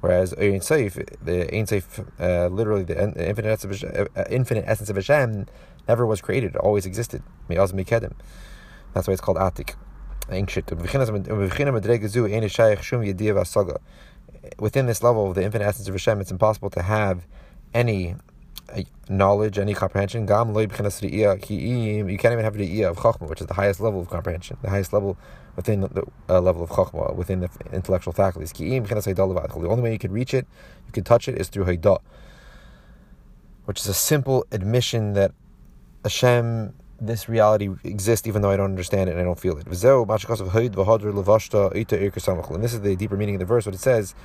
Whereas 0.02 0.34
Ein 0.34 0.62
Seif, 0.62 0.96
the 1.24 1.54
Ein 1.56 1.66
Seif, 1.68 2.06
uh, 2.20 2.48
literally 2.48 2.84
the 2.84 3.00
infinite 3.00 3.50
essence, 3.52 3.84
of, 3.84 4.08
uh, 4.16 4.24
infinite 4.30 4.66
essence 4.68 4.90
of 4.90 4.96
Hashem, 4.96 5.46
never 5.88 6.06
was 6.06 6.22
created; 6.22 6.56
it 6.56 6.58
always 6.58 6.86
existed. 6.88 7.22
That's 7.48 7.72
why 9.08 9.14
it's 9.14 9.22
called 9.22 9.38
Atik, 9.38 9.76
ancient. 10.32 10.72
Within 14.60 14.86
this 14.88 15.04
level 15.04 15.28
of 15.30 15.36
the 15.36 15.44
infinite 15.44 15.66
essence 15.66 15.88
of 15.88 15.94
Hashem, 15.94 16.22
it's 16.22 16.32
impossible 16.32 16.72
to 16.72 16.82
have 16.82 17.28
any 17.74 18.16
knowledge, 19.10 19.58
any 19.60 19.74
comprehension. 19.74 20.26
Gam 20.26 20.56
You 20.56 20.68
can't 20.68 22.34
even 22.34 22.44
have 22.44 22.54
the 22.54 22.84
of 22.84 22.98
chachma, 22.98 23.30
which 23.30 23.42
is 23.42 23.48
the 23.48 23.54
highest 23.54 23.80
level 23.80 24.02
of 24.02 24.10
comprehension, 24.10 24.58
the 24.62 24.70
highest 24.70 24.94
level 24.94 25.18
within 25.56 25.82
the 25.82 26.04
uh, 26.30 26.40
level 26.40 26.64
of 26.64 26.70
chachma, 26.70 27.14
within 27.16 27.42
the 27.42 27.50
intellectual 27.74 28.14
faculties. 28.14 28.52
The 28.54 29.68
only 29.70 29.82
way 29.82 29.92
you 29.92 30.00
can 30.00 30.12
reach 30.12 30.34
it, 30.34 30.48
you 30.86 30.92
can 30.94 31.04
touch 31.04 31.28
it, 31.28 31.38
is 31.38 31.50
through 31.50 31.66
haydah, 31.66 32.00
which 33.66 33.80
is 33.82 33.88
a 33.88 33.94
simple 33.94 34.46
admission 34.52 35.14
that 35.14 35.34
Hashem, 36.04 36.74
this 37.00 37.28
reality 37.28 37.70
exists, 37.84 38.28
even 38.28 38.42
though 38.42 38.52
I 38.52 38.58
don't 38.58 38.72
understand 38.72 39.10
it 39.10 39.14
and 39.14 39.22
I 39.22 39.24
don't 39.24 39.40
feel 39.40 39.58
it. 39.58 39.66
And 39.66 39.74
this 39.76 39.84
is 42.74 42.82
the 42.82 42.96
deeper 42.96 43.18
meaning 43.18 43.36
of 43.36 43.40
the 43.40 43.46
verse. 43.46 43.66
What 43.66 43.76
it 43.76 43.80
says, 43.80 44.16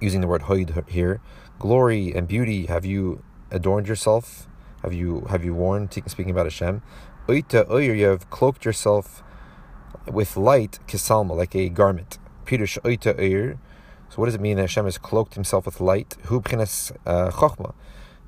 using 0.00 0.20
the 0.20 0.26
word 0.26 0.42
hoid 0.42 0.88
here, 0.88 1.20
glory 1.60 2.12
and 2.12 2.26
beauty 2.26 2.66
have 2.66 2.84
you 2.84 3.22
adorned 3.52 3.86
yourself? 3.86 4.48
Have 4.82 4.92
you 4.92 5.26
have 5.30 5.44
you 5.44 5.54
worn? 5.54 5.88
Speaking 5.90 6.30
about 6.30 6.46
Hashem, 6.46 6.82
oita 7.28 7.86
you 7.86 8.06
have 8.06 8.28
cloaked 8.30 8.64
yourself 8.64 9.22
with 10.06 10.36
light, 10.36 10.80
kisalma, 10.88 11.36
like 11.36 11.54
a 11.54 11.68
garment. 11.68 12.18
Peter 12.46 12.64
oita 12.64 13.58
So 14.08 14.16
what 14.16 14.24
does 14.24 14.34
it 14.34 14.40
mean 14.40 14.56
that 14.56 14.62
Hashem 14.62 14.86
has 14.86 14.98
cloaked 14.98 15.34
himself 15.34 15.66
with 15.66 15.80
light? 15.80 16.16
Uh. 17.06 17.72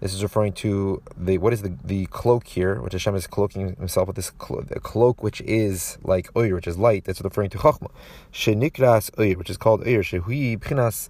This 0.01 0.15
is 0.15 0.23
referring 0.25 0.53
to 0.55 1.01
the 1.17 1.39
what 1.39 1.53
is 1.53 1.63
the, 1.63 1.79
the 1.83 2.07
cloak 2.07 2.49
here, 2.49 2.81
which 2.83 2.93
Hashem 2.93 3.15
is 3.15 3.29
cloaking 3.29 3.77
himself 3.77 4.09
with 4.09 4.17
this 4.17 4.31
clo- 4.31 4.65
cloak, 4.83 5.23
which 5.23 5.41
is 5.43 5.97
like 6.03 6.29
oyer, 6.37 6.57
which 6.57 6.67
is 6.67 6.77
light. 6.77 7.05
That's 7.05 7.23
referring 7.23 7.51
to 7.51 7.59
chachma. 7.59 7.89
Shenikras 8.33 9.17
oyer, 9.19 9.39
which 9.39 9.49
is 9.49 9.57
called 9.57 9.87
oyer. 9.87 10.03
Shehui 10.03 10.59
kanal. 10.59 11.09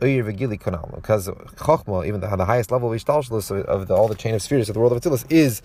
Because 0.00 1.28
chachma, 1.28 2.06
even 2.06 2.20
the, 2.20 2.36
the 2.36 2.44
highest 2.44 2.70
level 2.70 2.92
of 2.92 3.00
ishtalshalus 3.00 3.50
of, 3.50 3.64
of 3.66 3.88
the, 3.88 3.94
all 3.94 4.08
the 4.08 4.14
chain 4.14 4.34
of 4.34 4.42
spheres 4.42 4.68
of 4.68 4.74
the 4.74 4.80
world 4.80 4.92
of 4.92 5.00
Atzilus, 5.00 5.30
is 5.30 5.62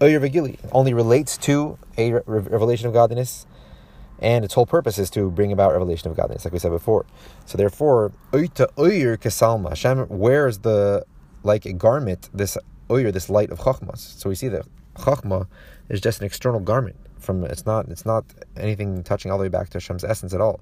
oyer 0.00 0.20
v'gili. 0.20 0.58
Only 0.72 0.94
relates 0.94 1.36
to 1.38 1.78
a 1.98 2.12
re- 2.12 2.22
revelation 2.26 2.86
of 2.86 2.92
godliness 2.92 3.46
and 4.22 4.44
its 4.44 4.54
whole 4.54 4.66
purpose 4.66 4.98
is 4.98 5.10
to 5.10 5.30
bring 5.30 5.50
about 5.50 5.72
revelation 5.72 6.08
of 6.08 6.16
godliness, 6.16 6.44
like 6.44 6.52
we 6.52 6.60
said 6.60 6.70
before. 6.70 7.04
So 7.44 7.58
therefore, 7.58 8.12
oita 8.30 8.68
oyer 8.78 9.16
kesalma. 9.16 9.70
Hashem 9.70 10.06
wears 10.08 10.58
the 10.58 11.04
like 11.42 11.66
a 11.66 11.72
garment, 11.72 12.30
this 12.32 12.56
oyer, 12.88 13.10
this 13.10 13.28
light 13.28 13.50
of 13.50 13.58
chachmas. 13.58 13.98
So 13.98 14.28
we 14.28 14.36
see 14.36 14.46
that 14.48 14.64
chachma 14.94 15.48
is 15.88 16.00
just 16.00 16.20
an 16.20 16.26
external 16.26 16.60
garment. 16.60 16.96
From 17.18 17.42
it's 17.44 17.66
not 17.66 17.88
it's 17.88 18.06
not 18.06 18.24
anything 18.56 19.02
touching 19.02 19.32
all 19.32 19.38
the 19.38 19.42
way 19.42 19.48
back 19.48 19.70
to 19.70 19.78
Hashem's 19.78 20.04
essence 20.04 20.32
at 20.32 20.40
all. 20.40 20.60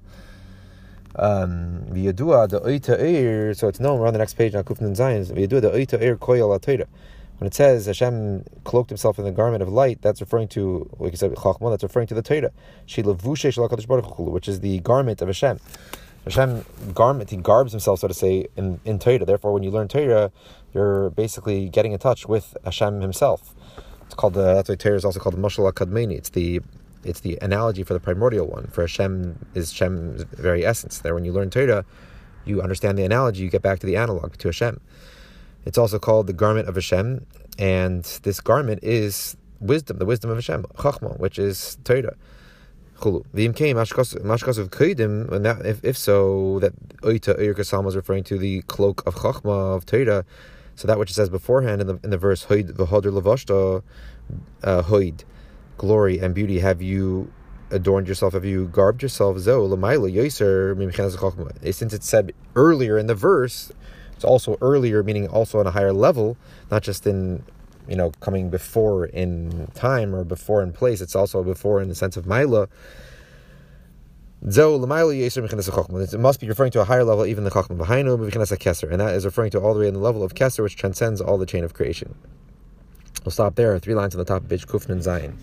Um, 1.15 1.85
the 1.89 2.07
oita 2.13 3.55
so 3.57 3.67
it's 3.67 3.79
known. 3.79 3.99
We're 3.99 4.07
on 4.07 4.13
the 4.13 4.19
next 4.19 4.35
page 4.35 4.55
on 4.55 4.63
Kufnan 4.63 4.95
Zion. 4.95 5.25
V'yadua 5.25 5.61
the 5.61 5.71
oita 5.71 6.01
eir 6.01 6.17
koyal 6.17 6.87
When 7.37 7.47
it 7.47 7.53
says 7.53 7.85
Hashem 7.85 8.45
cloaked 8.63 8.89
himself 8.89 9.19
in 9.19 9.25
the 9.25 9.31
garment 9.31 9.61
of 9.61 9.69
light, 9.69 10.01
that's 10.01 10.21
referring 10.21 10.47
to, 10.49 10.89
like 10.99 11.11
you 11.11 11.17
said, 11.17 11.33
chachma. 11.33 11.69
That's 11.71 11.83
referring 11.83 12.07
to 12.07 12.13
the 12.13 12.21
Torah. 12.21 12.51
She 12.85 13.01
which 13.01 14.47
is 14.47 14.59
the 14.61 14.79
garment 14.79 15.21
of 15.21 15.27
Hashem. 15.27 15.59
Hashem 16.23 16.65
garment, 16.93 17.31
he 17.31 17.37
garbs 17.37 17.71
himself, 17.71 17.99
so 17.99 18.07
to 18.07 18.13
say, 18.13 18.47
in, 18.55 18.79
in 18.85 18.99
Torah. 18.99 19.25
Therefore, 19.25 19.53
when 19.53 19.63
you 19.63 19.71
learn 19.71 19.87
Torah, 19.87 20.31
you're 20.73 21.09
basically 21.09 21.67
getting 21.67 21.93
in 21.93 21.99
touch 21.99 22.27
with 22.27 22.55
Hashem 22.63 23.01
himself. 23.01 23.55
It's 24.05 24.13
called 24.13 24.35
the, 24.35 24.53
that's 24.53 24.69
why 24.69 24.75
Torah 24.75 24.95
is 24.95 25.05
also 25.05 25.19
called 25.19 25.35
the 25.35 25.41
Mashal 25.41 25.71
Akadmeni. 25.71 26.17
It's 26.17 26.29
the 26.29 26.61
it's 27.03 27.21
the 27.21 27.37
analogy 27.41 27.83
for 27.83 27.93
the 27.93 27.99
primordial 27.99 28.47
one. 28.47 28.67
For 28.67 28.81
Hashem 28.81 29.45
is 29.53 29.71
Hashem's 29.71 30.23
very 30.23 30.65
essence. 30.65 30.99
There, 30.99 31.13
when 31.13 31.25
you 31.25 31.33
learn 31.33 31.49
Torah, 31.49 31.85
you 32.45 32.61
understand 32.61 32.97
the 32.97 33.03
analogy, 33.03 33.43
you 33.43 33.49
get 33.49 33.61
back 33.61 33.79
to 33.79 33.85
the 33.85 33.95
analog, 33.95 34.37
to 34.37 34.47
Hashem. 34.47 34.79
It's 35.65 35.77
also 35.77 35.99
called 35.99 36.27
the 36.27 36.33
garment 36.33 36.67
of 36.67 36.75
Hashem, 36.75 37.25
and 37.59 38.03
this 38.23 38.39
garment 38.39 38.83
is 38.83 39.37
wisdom, 39.59 39.99
the 39.99 40.05
wisdom 40.05 40.31
of 40.31 40.37
Hashem, 40.37 40.63
Chachma, 40.75 41.19
which 41.19 41.37
is 41.37 41.77
Torah. 41.83 42.15
That 43.03 43.23
if, 45.65 45.83
if 45.83 45.97
so, 45.97 46.59
that 46.59 46.97
oita 46.99 47.39
oyer 47.39 47.81
was 47.81 47.95
referring 47.95 48.23
to 48.25 48.37
the 48.37 48.61
cloak 48.63 49.01
of 49.07 49.15
chachma 49.15 49.75
of 49.75 49.87
Torah. 49.87 50.23
So 50.75 50.87
that 50.87 50.99
which 50.99 51.09
it 51.09 51.15
says 51.15 51.29
beforehand 51.29 51.81
in 51.81 51.87
the 51.87 51.99
in 52.03 52.11
the 52.11 52.17
verse 52.17 52.45
hoid 52.45 52.73
v'hoder 52.73 53.11
levashta 53.11 53.81
uh, 54.63 54.83
hoid, 54.83 55.23
glory 55.81 56.19
and 56.19 56.35
beauty. 56.35 56.59
Have 56.59 56.79
you 56.79 57.33
adorned 57.71 58.07
yourself? 58.07 58.33
Have 58.33 58.45
you 58.45 58.67
garbed 58.67 59.01
yourself? 59.01 59.39
Zo 59.39 59.67
lamaila 59.67 60.13
yoser 60.13 60.77
eh, 61.65 61.71
Since 61.71 61.93
it 61.93 62.03
said 62.03 62.33
earlier 62.55 62.99
in 62.99 63.07
the 63.07 63.15
verse, 63.15 63.71
it's 64.13 64.23
also 64.23 64.57
earlier, 64.61 65.01
meaning 65.01 65.27
also 65.27 65.59
on 65.59 65.65
a 65.65 65.71
higher 65.71 65.91
level, 65.91 66.37
not 66.69 66.83
just 66.83 67.07
in 67.07 67.43
you 67.87 67.95
know, 67.95 68.11
coming 68.19 68.51
before 68.51 69.05
in 69.07 69.71
time 69.73 70.13
or 70.13 70.23
before 70.23 70.61
in 70.61 70.71
place. 70.71 71.01
It's 71.01 71.15
also 71.15 71.43
before 71.43 71.81
in 71.81 71.89
the 71.89 71.95
sense 71.95 72.15
of 72.15 72.25
Maila. 72.25 72.69
It 74.43 76.19
must 76.19 76.39
be 76.39 76.47
referring 76.47 76.71
to 76.71 76.81
a 76.81 76.83
higher 76.83 77.03
level, 77.03 77.25
even 77.25 77.43
the 77.43 77.49
Chachma. 77.49 78.91
And 78.91 79.01
that 79.01 79.15
is 79.15 79.25
referring 79.25 79.51
to 79.51 79.59
all 79.59 79.73
the 79.73 79.79
way 79.79 79.87
in 79.87 79.95
the 79.95 79.99
level 79.99 80.21
of 80.21 80.35
Keser, 80.35 80.61
which 80.61 80.75
transcends 80.75 81.21
all 81.21 81.39
the 81.39 81.47
chain 81.47 81.63
of 81.63 81.73
creation. 81.73 82.13
We'll 83.23 83.31
stop 83.31 83.55
there. 83.55 83.77
Three 83.79 83.95
lines 83.95 84.15
on 84.15 84.19
the 84.19 84.25
top 84.25 84.43
of 84.43 84.49
page 84.49 84.65
Kufnan 84.67 85.01
Zion. 85.01 85.37